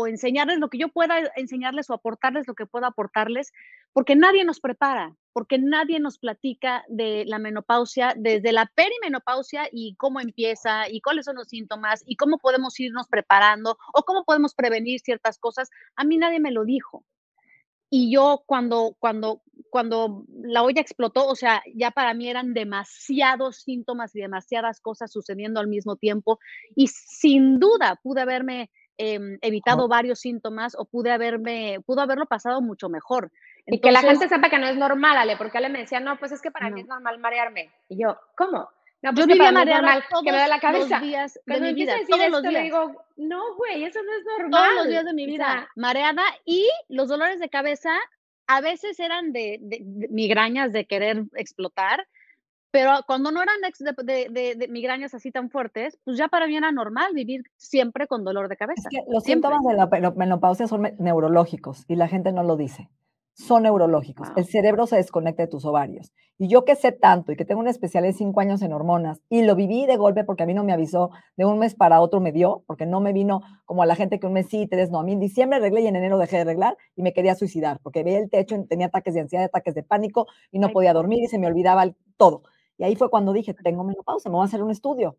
enseñarles 0.07 0.59
lo 0.59 0.69
que 0.69 0.77
yo 0.77 0.89
pueda 0.89 1.19
enseñarles 1.35 1.89
o 1.89 1.93
aportarles 1.93 2.47
lo 2.47 2.53
que 2.53 2.65
pueda 2.65 2.87
aportarles, 2.87 3.51
porque 3.93 4.15
nadie 4.15 4.45
nos 4.45 4.59
prepara, 4.59 5.15
porque 5.33 5.57
nadie 5.57 5.99
nos 5.99 6.19
platica 6.19 6.85
de 6.87 7.25
la 7.25 7.39
menopausia, 7.39 8.13
desde 8.15 8.51
la 8.51 8.71
perimenopausia 8.75 9.67
y 9.71 9.95
cómo 9.95 10.19
empieza 10.19 10.89
y 10.89 11.01
cuáles 11.01 11.25
son 11.25 11.35
los 11.35 11.47
síntomas 11.47 12.03
y 12.05 12.15
cómo 12.15 12.37
podemos 12.37 12.79
irnos 12.79 13.07
preparando 13.07 13.77
o 13.93 14.03
cómo 14.03 14.23
podemos 14.23 14.53
prevenir 14.53 14.99
ciertas 14.99 15.39
cosas. 15.39 15.69
A 15.95 16.03
mí 16.03 16.17
nadie 16.17 16.39
me 16.39 16.51
lo 16.51 16.63
dijo. 16.63 17.03
Y 17.89 18.11
yo 18.13 18.43
cuando, 18.45 18.95
cuando, 18.99 19.41
cuando 19.69 20.25
la 20.41 20.63
olla 20.63 20.81
explotó, 20.81 21.27
o 21.27 21.35
sea, 21.35 21.63
ya 21.73 21.91
para 21.91 22.13
mí 22.13 22.29
eran 22.29 22.53
demasiados 22.53 23.61
síntomas 23.63 24.15
y 24.15 24.21
demasiadas 24.21 24.81
cosas 24.81 25.11
sucediendo 25.11 25.59
al 25.59 25.67
mismo 25.67 25.95
tiempo. 25.95 26.39
Y 26.75 26.87
sin 26.87 27.59
duda 27.59 27.99
pude 28.03 28.21
haberme 28.21 28.69
em, 28.97 29.37
evitado 29.41 29.87
varios 29.87 30.19
síntomas 30.19 30.75
o 30.77 30.85
pude 30.85 31.11
haberme, 31.11 31.79
pudo 31.85 32.01
haberlo 32.01 32.25
pasado 32.25 32.61
mucho 32.61 32.89
mejor. 32.89 33.31
y 33.65 33.79
que 33.79 33.91
la 33.91 34.01
gente 34.01 34.27
sepa 34.27 34.49
que 34.49 34.59
no 34.59 34.67
es 34.67 34.77
normal, 34.77 35.17
Ale, 35.17 35.37
porque 35.37 35.57
Ale 35.57 35.69
me 35.69 35.79
decía, 35.79 35.99
no, 35.99 36.17
pues 36.17 36.31
es 36.31 36.41
que 36.41 36.51
para 36.51 36.69
mí 36.69 36.81
es 36.81 36.87
normal 36.87 37.19
marearme. 37.19 37.71
Y 37.89 38.01
yo, 38.01 38.17
¿cómo? 38.35 38.69
No, 39.01 39.13
pues 39.13 39.27
yo 39.27 39.33
vivía 39.33 39.51
mareada 39.51 40.03
todos 40.09 40.23
que 40.23 40.31
me 40.31 40.37
da 40.37 40.47
la 40.47 40.59
cabeza. 40.59 40.99
los 40.99 41.07
días 41.07 41.39
de 41.45 41.61
mi 41.61 41.73
vida. 41.73 41.93
Todos 42.09 42.29
los 42.29 42.41
días. 42.41 42.53
Le 42.53 42.61
digo, 42.63 43.05
no, 43.17 43.55
güey, 43.55 43.83
eso 43.83 43.99
no 44.03 44.11
es 44.11 44.25
normal. 44.25 44.63
Todos 44.63 44.75
los 44.75 44.87
días 44.87 45.05
de 45.05 45.13
mi 45.13 45.25
vida 45.27 45.69
mareada 45.75 46.23
y 46.45 46.67
los 46.89 47.07
dolores 47.07 47.39
de 47.39 47.49
cabeza 47.49 47.91
a 48.47 48.61
veces 48.61 48.99
eran 48.99 49.33
de, 49.33 49.59
migrañas 50.09 50.71
de 50.71 50.85
querer 50.85 51.25
explotar, 51.35 52.07
pero 52.71 52.91
cuando 53.05 53.31
no 53.31 53.41
eran 53.41 53.57
de, 53.61 54.67
migrañas 54.69 55.13
así 55.13 55.31
tan 55.31 55.49
fuertes, 55.49 55.99
pues 56.03 56.17
ya 56.17 56.27
para 56.27 56.47
mí 56.47 56.55
era 56.55 56.71
normal 56.71 57.13
vivir 57.13 57.43
siempre 57.57 58.07
con 58.07 58.23
dolor 58.23 58.47
de 58.49 58.57
cabeza. 58.57 58.89
los 59.09 59.23
síntomas 59.23 59.63
de 59.63 60.01
la 60.01 60.11
menopausia 60.11 60.67
son 60.67 60.95
neurológicos 60.97 61.85
y 61.87 61.95
la 61.95 62.07
gente 62.07 62.31
no 62.31 62.43
lo 62.43 62.55
dice 62.55 62.89
son 63.37 63.63
neurológicos. 63.63 64.29
El 64.35 64.45
cerebro 64.45 64.87
se 64.87 64.95
desconecta 64.95 65.43
de 65.43 65.47
tus 65.47 65.63
ovarios. 65.63 66.11
Y 66.39 66.47
yo 66.47 66.65
que 66.65 66.75
sé 66.75 66.91
tanto 66.91 67.31
y 67.31 67.35
que 67.35 67.45
tengo 67.45 67.61
una 67.61 67.69
especialidad 67.69 68.11
de 68.11 68.17
cinco 68.17 68.39
años 68.39 68.63
en 68.63 68.73
hormonas 68.73 69.21
y 69.29 69.43
lo 69.43 69.55
viví 69.55 69.85
de 69.85 69.95
golpe 69.95 70.23
porque 70.23 70.43
a 70.43 70.45
mí 70.47 70.55
no 70.55 70.63
me 70.63 70.73
avisó, 70.73 71.11
de 71.35 71.45
un 71.45 71.59
mes 71.59 71.75
para 71.75 72.01
otro 72.01 72.19
me 72.19 72.31
dio, 72.31 72.63
porque 72.65 72.87
no 72.87 72.99
me 72.99 73.13
vino 73.13 73.41
como 73.65 73.83
a 73.83 73.85
la 73.85 73.95
gente 73.95 74.19
que 74.19 74.25
un 74.25 74.33
mes 74.33 74.47
sí, 74.49 74.65
tres 74.65 74.89
no. 74.89 74.99
A 74.99 75.03
mí 75.03 75.13
en 75.13 75.19
diciembre 75.19 75.57
arreglé 75.57 75.81
y 75.81 75.87
en 75.87 75.95
enero 75.95 76.17
dejé 76.17 76.37
de 76.37 76.41
arreglar 76.43 76.77
y 76.95 77.03
me 77.03 77.13
quería 77.13 77.35
suicidar 77.35 77.79
porque 77.83 78.03
veía 78.03 78.17
el 78.17 78.29
techo, 78.29 78.55
tenía 78.67 78.87
ataques 78.87 79.13
de 79.13 79.21
ansiedad, 79.21 79.45
ataques 79.45 79.75
de 79.75 79.83
pánico 79.83 80.25
y 80.51 80.57
no 80.57 80.69
podía 80.69 80.93
dormir 80.93 81.23
y 81.23 81.27
se 81.27 81.37
me 81.37 81.45
olvidaba 81.45 81.85
todo. 82.17 82.41
Y 82.79 82.85
ahí 82.85 82.95
fue 82.95 83.11
cuando 83.11 83.33
dije, 83.33 83.53
tengo 83.53 83.83
menopausia, 83.83 84.31
me 84.31 84.37
voy 84.37 84.45
a 84.45 84.47
hacer 84.47 84.63
un 84.63 84.71
estudio. 84.71 85.15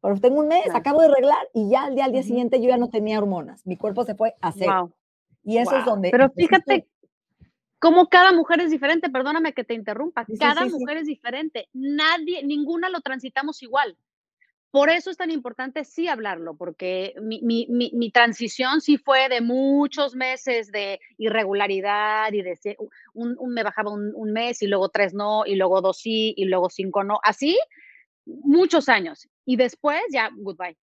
Pero 0.00 0.20
tengo 0.20 0.40
un 0.40 0.48
mes, 0.48 0.74
acabo 0.74 1.00
de 1.00 1.06
arreglar 1.06 1.48
y 1.54 1.70
ya 1.70 1.84
al 1.84 1.94
día, 1.94 2.04
al 2.04 2.12
día 2.12 2.24
siguiente 2.24 2.60
yo 2.60 2.68
ya 2.68 2.78
no 2.78 2.88
tenía 2.88 3.18
hormonas. 3.18 3.64
Mi 3.64 3.76
cuerpo 3.76 4.04
se 4.04 4.16
fue 4.16 4.34
a 4.40 4.50
cero. 4.50 4.92
Y 5.44 5.58
eso 5.58 5.76
es 5.76 5.84
donde... 5.84 6.10
Pero 6.10 6.30
fíjate 6.30 6.88
como 7.84 8.08
cada 8.08 8.32
mujer 8.32 8.62
es 8.62 8.70
diferente, 8.70 9.10
perdóname 9.10 9.52
que 9.52 9.62
te 9.62 9.74
interrumpa, 9.74 10.24
cada 10.40 10.64
mujer 10.64 10.96
es 10.96 11.06
diferente, 11.06 11.68
nadie, 11.74 12.42
ninguna 12.42 12.88
lo 12.88 13.02
transitamos 13.02 13.62
igual. 13.62 13.98
Por 14.70 14.88
eso 14.88 15.10
es 15.10 15.18
tan 15.18 15.30
importante 15.30 15.84
sí 15.84 16.08
hablarlo, 16.08 16.56
porque 16.56 17.12
mi, 17.20 17.42
mi, 17.42 17.66
mi, 17.68 18.10
transición 18.10 18.80
sí 18.80 18.96
fue 18.96 19.28
de 19.28 19.42
muchos 19.42 20.14
meses 20.14 20.72
de 20.72 20.98
irregularidad 21.18 22.32
y 22.32 22.40
de 22.40 22.58
un, 23.12 23.36
me 23.52 23.62
bajaba 23.62 23.92
un, 23.92 24.12
un, 24.14 24.32
mes 24.32 24.62
y 24.62 24.66
luego 24.66 24.88
tres 24.88 25.12
no, 25.12 25.44
y 25.44 25.54
luego 25.54 25.82
dos 25.82 25.98
sí, 25.98 26.32
y 26.38 26.46
luego 26.46 26.70
cinco 26.70 27.04
no, 27.04 27.20
así 27.22 27.58
muchos 28.24 28.88
años. 28.88 29.28
Y 29.44 29.56
después 29.56 30.00
ya, 30.10 30.30
goodbye. 30.34 30.78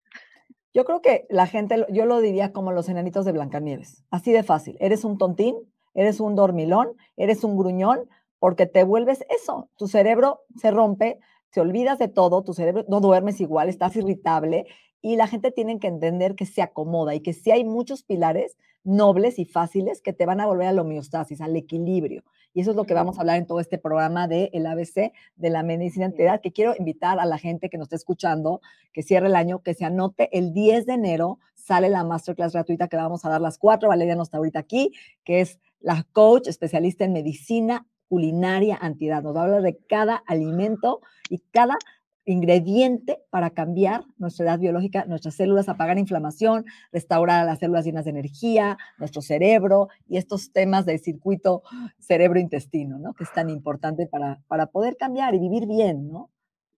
Yo 0.75 0.85
creo 0.85 1.01
que 1.01 1.27
la 1.31 1.47
gente, 1.47 1.87
yo 1.91 2.07
lo 2.07 2.21
diría 2.21 2.53
como 2.53 2.73
los 2.73 2.89
enanitos 2.89 3.25
de 3.25 3.31
Blancanieves, 3.31 4.03
así 4.11 4.33
de 4.33 4.43
fácil. 4.43 4.77
Eres 4.81 5.05
un 5.05 5.17
tontín, 5.17 5.55
eres 5.99 6.21
un 6.21 6.37
dormilón, 6.37 6.93
eres 7.17 7.43
un 7.43 7.57
gruñón, 7.57 8.09
porque 8.39 8.67
te 8.67 8.85
vuelves 8.85 9.25
eso, 9.31 9.69
tu 9.77 9.89
cerebro 9.89 10.43
se 10.57 10.71
rompe, 10.71 11.19
te 11.51 11.61
olvidas 11.61 11.99
de 11.99 12.07
todo, 12.07 12.45
tu 12.45 12.55
cerebro 12.55 12.85
no 12.89 13.01
duermes 13.01 13.41
igual, 13.41 13.69
estás 13.69 13.97
irritable 13.97 14.67
y 15.03 15.17
la 15.17 15.27
gente 15.27 15.51
tiene 15.51 15.81
que 15.81 15.89
entender 15.89 16.37
que 16.37 16.47
se 16.47 16.63
acomoda 16.63 17.17
y 17.17 17.21
que 17.21 17.33
sí 17.33 17.51
hay 17.51 17.65
muchos 17.65 18.05
pilares 18.05 18.57
nobles 18.85 19.41
y 19.41 19.45
fáciles 19.45 20.01
que 20.01 20.13
te 20.13 20.25
van 20.25 20.41
a 20.41 20.47
volver 20.47 20.69
a 20.69 20.73
la 20.73 20.83
homeostasis, 20.83 21.41
al 21.41 21.57
equilibrio. 21.57 22.23
Y 22.55 22.61
eso 22.61 22.71
es 22.71 22.77
lo 22.77 22.85
que 22.85 22.95
vamos 22.95 23.19
a 23.19 23.21
hablar 23.21 23.39
en 23.39 23.47
todo 23.47 23.59
este 23.59 23.77
programa 23.77 24.29
de 24.29 24.51
el 24.53 24.67
ABC 24.67 25.13
de 25.37 25.51
la 25.51 25.65
medicina 25.65 26.07
entera, 26.07 26.39
que 26.39 26.53
quiero 26.53 26.75
invitar 26.79 27.19
a 27.19 27.27
la 27.27 27.39
gente 27.39 27.71
que 27.71 27.77
nos 27.77 27.87
está 27.87 27.97
escuchando, 27.97 28.61
que 28.93 29.03
cierre 29.03 29.27
el 29.27 29.37
año, 29.37 29.63
que 29.63 29.75
se 29.75 29.85
anote. 29.85 30.29
El 30.37 30.55
10 30.55 30.87
de 30.87 30.95
enero, 30.95 31.39
sale 31.55 31.91
la 31.91 32.05
masterclass 32.05 32.53
gratuita 32.53 32.89
que 32.89 32.97
vamos 32.97 33.25
a 33.25 33.29
dar 33.29 33.41
las 33.41 33.59
cuatro, 33.59 33.89
Valeria 33.89 34.17
no 34.17 34.23
está 34.23 34.39
ahorita 34.39 34.59
aquí, 34.61 34.93
que 35.25 35.41
es 35.41 35.61
la 35.81 36.07
coach 36.13 36.49
especialista 36.49 37.05
en 37.05 37.13
medicina 37.13 37.87
culinaria 38.09 38.79
antiedad. 38.81 39.23
Nos 39.23 39.37
habla 39.37 39.61
de 39.61 39.77
cada 39.77 40.17
alimento 40.27 41.01
y 41.29 41.39
cada 41.51 41.77
ingrediente 42.25 43.23
para 43.31 43.51
cambiar 43.51 44.05
nuestra 44.19 44.45
edad 44.45 44.59
biológica, 44.59 45.07
nuestras 45.07 45.35
células, 45.35 45.69
apagar 45.69 45.99
inflamación, 45.99 46.67
restaurar 46.93 47.41
a 47.41 47.45
las 47.45 47.59
células 47.59 47.87
llenas 47.87 48.05
de 48.05 48.11
energía, 48.11 48.77
nuestro 48.99 49.23
cerebro 49.23 49.89
y 50.07 50.19
estos 50.19 50.53
temas 50.53 50.85
del 50.85 51.01
circuito 51.01 51.63
cerebro-intestino, 51.99 52.99
¿no? 52.99 53.15
Que 53.15 53.25
es 53.25 53.33
tan 53.33 53.49
importante 53.49 54.07
para, 54.07 54.43
para 54.47 54.67
poder 54.67 54.97
cambiar 54.97 55.35
y 55.35 55.39
vivir 55.39 55.67
bien, 55.67 56.09
¿no? 56.09 56.31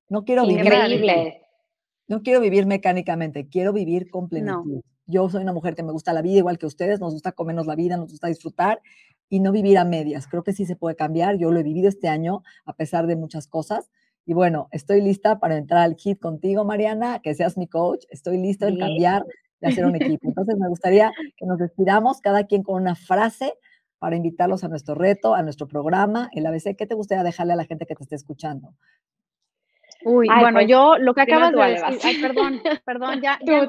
No 0.09 0.25
quiero 0.25 0.47
vivir. 0.47 0.65
No 2.07 2.23
quiero 2.23 2.41
vivir 2.41 2.67
mecánicamente, 2.67 3.49
quiero 3.49 3.73
vivir 3.73 4.11
con 4.11 4.29
plenitud. 4.29 4.83
Yo 5.11 5.29
soy 5.29 5.43
una 5.43 5.53
mujer 5.53 5.75
que 5.75 5.83
me 5.83 5.93
gusta 5.93 6.13
la 6.13 6.23
vida 6.23 6.39
igual 6.39 6.59
que 6.59 6.67
ustedes, 6.67 7.01
nos 7.01 7.13
gusta 7.13 7.33
comernos 7.33 7.67
la 7.67 7.75
vida, 7.75 7.97
nos 7.97 8.11
gusta 8.11 8.29
disfrutar 8.29 8.81
y 9.29 9.41
no 9.41 9.53
vivir 9.53 9.79
a 9.79 9.85
medias. 9.85 10.27
Creo 10.27 10.43
que 10.43 10.53
sí 10.53 10.67
se 10.67 10.77
puede 10.77 10.97
cambiar. 10.97 11.37
Yo 11.37 11.51
lo 11.51 11.61
he 11.61 11.63
vivido 11.63 11.89
este 11.89 12.09
año 12.09 12.43
a 12.65 12.75
pesar 12.75 13.07
de 13.07 13.17
muchas 13.17 13.47
cosas. 13.47 13.91
Y 14.27 14.35
bueno, 14.35 14.69
estoy 14.71 15.01
lista 15.01 15.39
para 15.41 15.57
entrar 15.57 15.83
al 15.83 15.97
hit 15.97 16.21
contigo, 16.21 16.65
Mariana, 16.65 17.21
que 17.21 17.35
seas 17.35 17.57
mi 17.57 17.67
coach. 17.67 18.05
Estoy 18.11 18.39
listo 18.39 18.67
en 18.67 18.79
cambiar 18.79 19.25
de 19.61 19.69
hacer 19.69 19.85
un 19.85 19.97
equipo. 19.97 20.29
Entonces, 20.29 20.57
me 20.59 20.69
gustaría 20.69 21.13
que 21.37 21.47
nos 21.47 21.59
despidamos 21.59 22.21
cada 22.21 22.45
quien 22.45 22.63
con 22.63 22.81
una 22.81 22.95
frase 22.95 23.55
para 23.99 24.17
invitarlos 24.17 24.65
a 24.65 24.69
nuestro 24.69 24.95
reto, 24.95 25.35
a 25.35 25.43
nuestro 25.43 25.69
programa, 25.69 26.31
el 26.33 26.47
ABC. 26.47 26.77
¿Qué 26.77 26.87
te 26.87 26.95
gustaría 26.95 27.23
dejarle 27.23 27.53
a 27.53 27.57
la 27.57 27.65
gente 27.65 27.87
que 27.87 27.95
te 27.95 28.03
esté 28.03 28.17
escuchando? 28.17 28.75
Uy, 30.05 30.27
bueno, 30.29 30.59
pues, 30.59 30.69
yo 30.69 30.97
lo 30.99 31.15
que 31.15 31.21
acabas 31.21 31.53
de 31.53 31.63
decir, 31.63 32.01
ay, 32.03 32.23
perdón, 32.23 32.61
perdón, 32.85 33.21
ya, 33.21 33.39
ya 33.47 33.69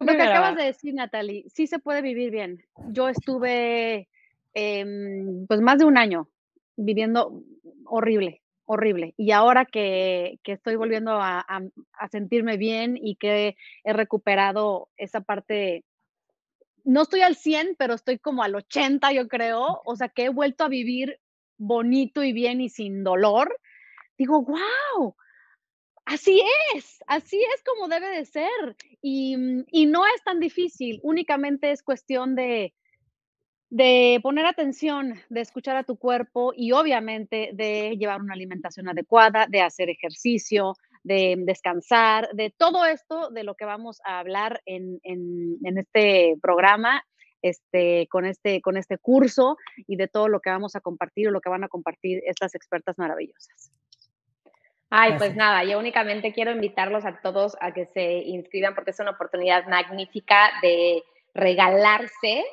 lo 0.00 0.16
que 0.16 0.22
acabas 0.22 0.56
de 0.56 0.64
decir, 0.64 0.94
Natalie, 0.94 1.44
sí 1.48 1.66
se 1.66 1.78
puede 1.78 2.02
vivir 2.02 2.30
bien. 2.30 2.64
Yo 2.88 3.08
estuve, 3.08 4.08
em, 4.54 5.46
pues 5.46 5.60
más 5.60 5.78
de 5.78 5.84
un 5.84 5.98
año 5.98 6.28
viviendo 6.76 7.42
horrible, 7.84 8.42
horrible. 8.64 9.14
Y 9.16 9.32
ahora 9.32 9.66
que, 9.66 10.38
que 10.42 10.52
estoy 10.52 10.76
volviendo 10.76 11.12
a, 11.12 11.40
a, 11.40 12.08
sentirme 12.08 12.56
bien 12.56 12.96
y 12.96 13.16
que 13.16 13.56
he 13.84 13.92
recuperado 13.92 14.88
esa 14.96 15.20
parte, 15.20 15.84
no 16.84 17.02
estoy 17.02 17.20
al 17.20 17.36
100, 17.36 17.76
pero 17.78 17.94
estoy 17.94 18.18
como 18.18 18.42
al 18.42 18.54
80, 18.54 19.12
yo 19.12 19.28
creo. 19.28 19.82
O 19.84 19.96
sea, 19.96 20.08
que 20.08 20.24
he 20.24 20.28
vuelto 20.30 20.64
a 20.64 20.68
vivir 20.68 21.20
bonito 21.58 22.24
y 22.24 22.32
bien 22.32 22.60
y 22.60 22.70
sin 22.70 23.04
dolor. 23.04 23.54
Digo, 24.16 24.42
wow, 24.42 25.14
así 26.10 26.42
es, 26.74 27.02
así 27.06 27.40
es 27.40 27.62
como 27.64 27.88
debe 27.88 28.08
de 28.08 28.24
ser. 28.24 28.76
Y, 29.00 29.36
y 29.70 29.86
no 29.86 30.06
es 30.06 30.22
tan 30.24 30.40
difícil, 30.40 31.00
únicamente 31.02 31.70
es 31.70 31.82
cuestión 31.82 32.34
de, 32.34 32.74
de 33.70 34.18
poner 34.22 34.46
atención, 34.46 35.14
de 35.28 35.40
escuchar 35.40 35.76
a 35.76 35.84
tu 35.84 35.96
cuerpo 35.96 36.52
y 36.54 36.72
obviamente 36.72 37.50
de 37.54 37.96
llevar 37.96 38.20
una 38.20 38.34
alimentación 38.34 38.88
adecuada, 38.88 39.46
de 39.48 39.62
hacer 39.62 39.88
ejercicio, 39.88 40.74
de 41.04 41.36
descansar, 41.38 42.28
de 42.34 42.52
todo 42.56 42.84
esto 42.84 43.30
de 43.30 43.44
lo 43.44 43.54
que 43.54 43.64
vamos 43.64 44.00
a 44.04 44.18
hablar 44.18 44.60
en, 44.66 45.00
este 45.62 46.36
programa, 46.42 47.04
este, 47.42 48.08
con, 48.08 48.26
este, 48.26 48.60
con 48.60 48.76
este 48.76 48.98
curso 48.98 49.56
y 49.86 49.96
de 49.96 50.08
todo 50.08 50.28
lo 50.28 50.40
que 50.40 50.50
vamos 50.50 50.74
a 50.74 50.80
compartir 50.80 51.28
o 51.28 51.30
lo 51.30 51.40
que 51.40 51.48
van 51.48 51.64
a 51.64 51.68
compartir 51.68 52.20
estas 52.26 52.54
expertas 52.56 52.98
maravillosas. 52.98 53.72
Ay, 54.92 55.14
pues 55.18 55.36
nada, 55.36 55.62
yo 55.62 55.78
únicamente 55.78 56.32
quiero 56.32 56.50
invitarlos 56.50 57.04
a 57.04 57.20
todos 57.22 57.56
a 57.60 57.72
que 57.72 57.86
se 57.86 58.02
inscriban 58.26 58.74
porque 58.74 58.90
es 58.90 58.98
una 58.98 59.12
oportunidad 59.12 59.66
magnífica 59.68 60.50
de 60.62 61.04
regalarse 61.32 62.44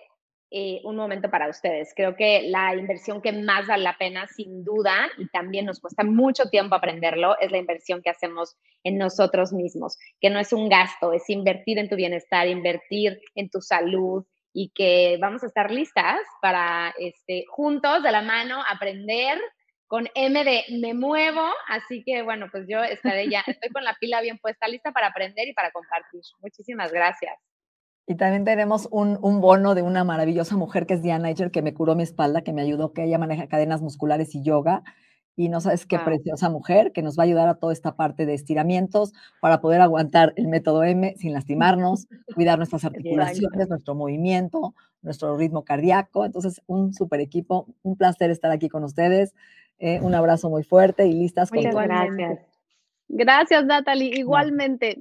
eh, 0.52 0.80
un 0.84 0.95
momento 0.95 1.32
para 1.32 1.50
ustedes. 1.50 1.93
Creo 1.95 2.15
que 2.15 2.43
la 2.43 2.76
inversión 2.76 3.23
que 3.23 3.34
más 3.34 3.65
vale 3.65 3.84
la 3.84 3.97
pena, 3.97 4.28
sin 4.28 4.63
duda, 4.63 5.10
y 5.17 5.28
también 5.30 5.65
nos 5.65 5.80
cuesta 5.80 6.04
mucho 6.04 6.50
tiempo 6.52 6.76
aprenderlo, 6.76 7.38
es 7.39 7.52
la 7.52 7.58
inversión 7.58 8.04
que 8.04 8.12
hacemos 8.12 8.56
en 8.84 9.00
nosotros 9.00 9.52
mismos, 9.52 9.97
que 10.21 10.30
no 10.30 10.39
es 10.39 10.54
un 10.54 10.69
gasto, 10.69 11.13
es 11.13 11.28
invertir 11.32 11.80
en 11.80 11.89
tu 11.89 11.95
bienestar, 11.95 12.47
invertir 12.47 13.19
en 13.34 13.50
tu 13.50 13.62
salud 13.62 14.26
y 14.54 14.69
que 14.76 15.17
vamos 15.19 15.43
a 15.43 15.47
estar 15.47 15.71
listas 15.71 16.19
para 16.39 16.93
este, 17.00 17.45
juntos, 17.50 18.04
de 18.04 18.12
la 18.12 18.21
mano, 18.21 18.63
aprender 18.71 19.39
con 19.88 20.08
M 20.15 20.43
de 20.43 20.63
me 20.80 20.93
muevo, 20.93 21.41
así 21.69 22.04
que 22.06 22.21
bueno, 22.21 22.47
pues 22.52 22.65
yo 22.67 22.84
estaré 22.84 23.30
ya, 23.30 23.43
estoy 23.47 23.69
con 23.69 23.84
la 23.84 23.95
pila 24.00 24.21
bien 24.21 24.38
puesta, 24.38 24.67
lista 24.67 24.91
para 24.91 25.08
aprender 25.08 25.47
y 25.47 25.54
para 25.54 25.71
compartir. 25.71 26.21
Muchísimas 26.41 26.91
gracias. 26.91 27.34
Y 28.10 28.15
también 28.15 28.45
tenemos 28.45 28.88
un, 28.89 29.19
bono 29.41 29.76
de 29.76 29.82
una 29.82 30.06
maravillosa 30.06 30.56
mujer 30.56 30.88
que 30.88 30.93
es 30.93 31.04
Diana 31.04 31.28
Eicher, 31.28 31.52
que 31.52 31.62
me 31.62 31.73
curó 31.73 31.93
mi 31.93 32.04
espalda, 32.04 32.41
que 32.41 32.54
me 32.54 32.62
ayudó, 32.62 32.93
que 32.93 33.04
ella 33.04 33.17
maneja 33.17 33.47
cadenas 33.47 33.82
musculares 33.82 34.34
y 34.34 34.41
yoga. 34.41 34.84
Y 35.36 35.50
no 35.50 35.60
sabes 35.60 35.86
qué 35.86 36.00
preciosa 36.00 36.50
mujer 36.50 36.93
que 36.93 37.04
nos 37.04 37.19
va 37.19 37.23
a 37.23 37.26
ayudar 37.26 37.50
a 37.50 37.56
toda 37.56 37.73
esta 37.73 37.95
parte 37.95 38.26
de 38.26 38.34
estiramientos 38.34 39.13
para 39.41 39.60
poder 39.60 39.82
aguantar 39.82 40.34
el 40.38 40.47
método 40.47 40.84
M 40.84 41.15
sin 41.17 41.34
lastimarnos, 41.34 42.08
cuidar 42.34 42.58
nuestras 42.58 42.86
articulaciones, 42.86 43.67
nuestro 43.67 43.93
movimiento, 43.93 44.73
nuestro 45.02 45.36
ritmo 45.36 45.65
cardíaco. 45.65 46.23
Entonces, 46.26 46.62
un 46.65 46.93
super 46.93 47.19
equipo, 47.19 47.67
un 47.84 47.97
placer 47.97 48.32
estar 48.32 48.52
aquí 48.52 48.69
con 48.69 48.86
ustedes. 48.86 49.34
Eh, 49.79 49.99
un 50.01 50.15
abrazo 50.15 50.49
muy 50.49 50.63
fuerte 50.63 51.05
y 51.07 51.13
listas 51.13 51.51
Muchas 51.51 51.73
con 51.73 51.83
gracias. 51.83 52.39
Gracias, 53.09 53.65
Natalie. 53.65 54.19
Igualmente. 54.19 54.97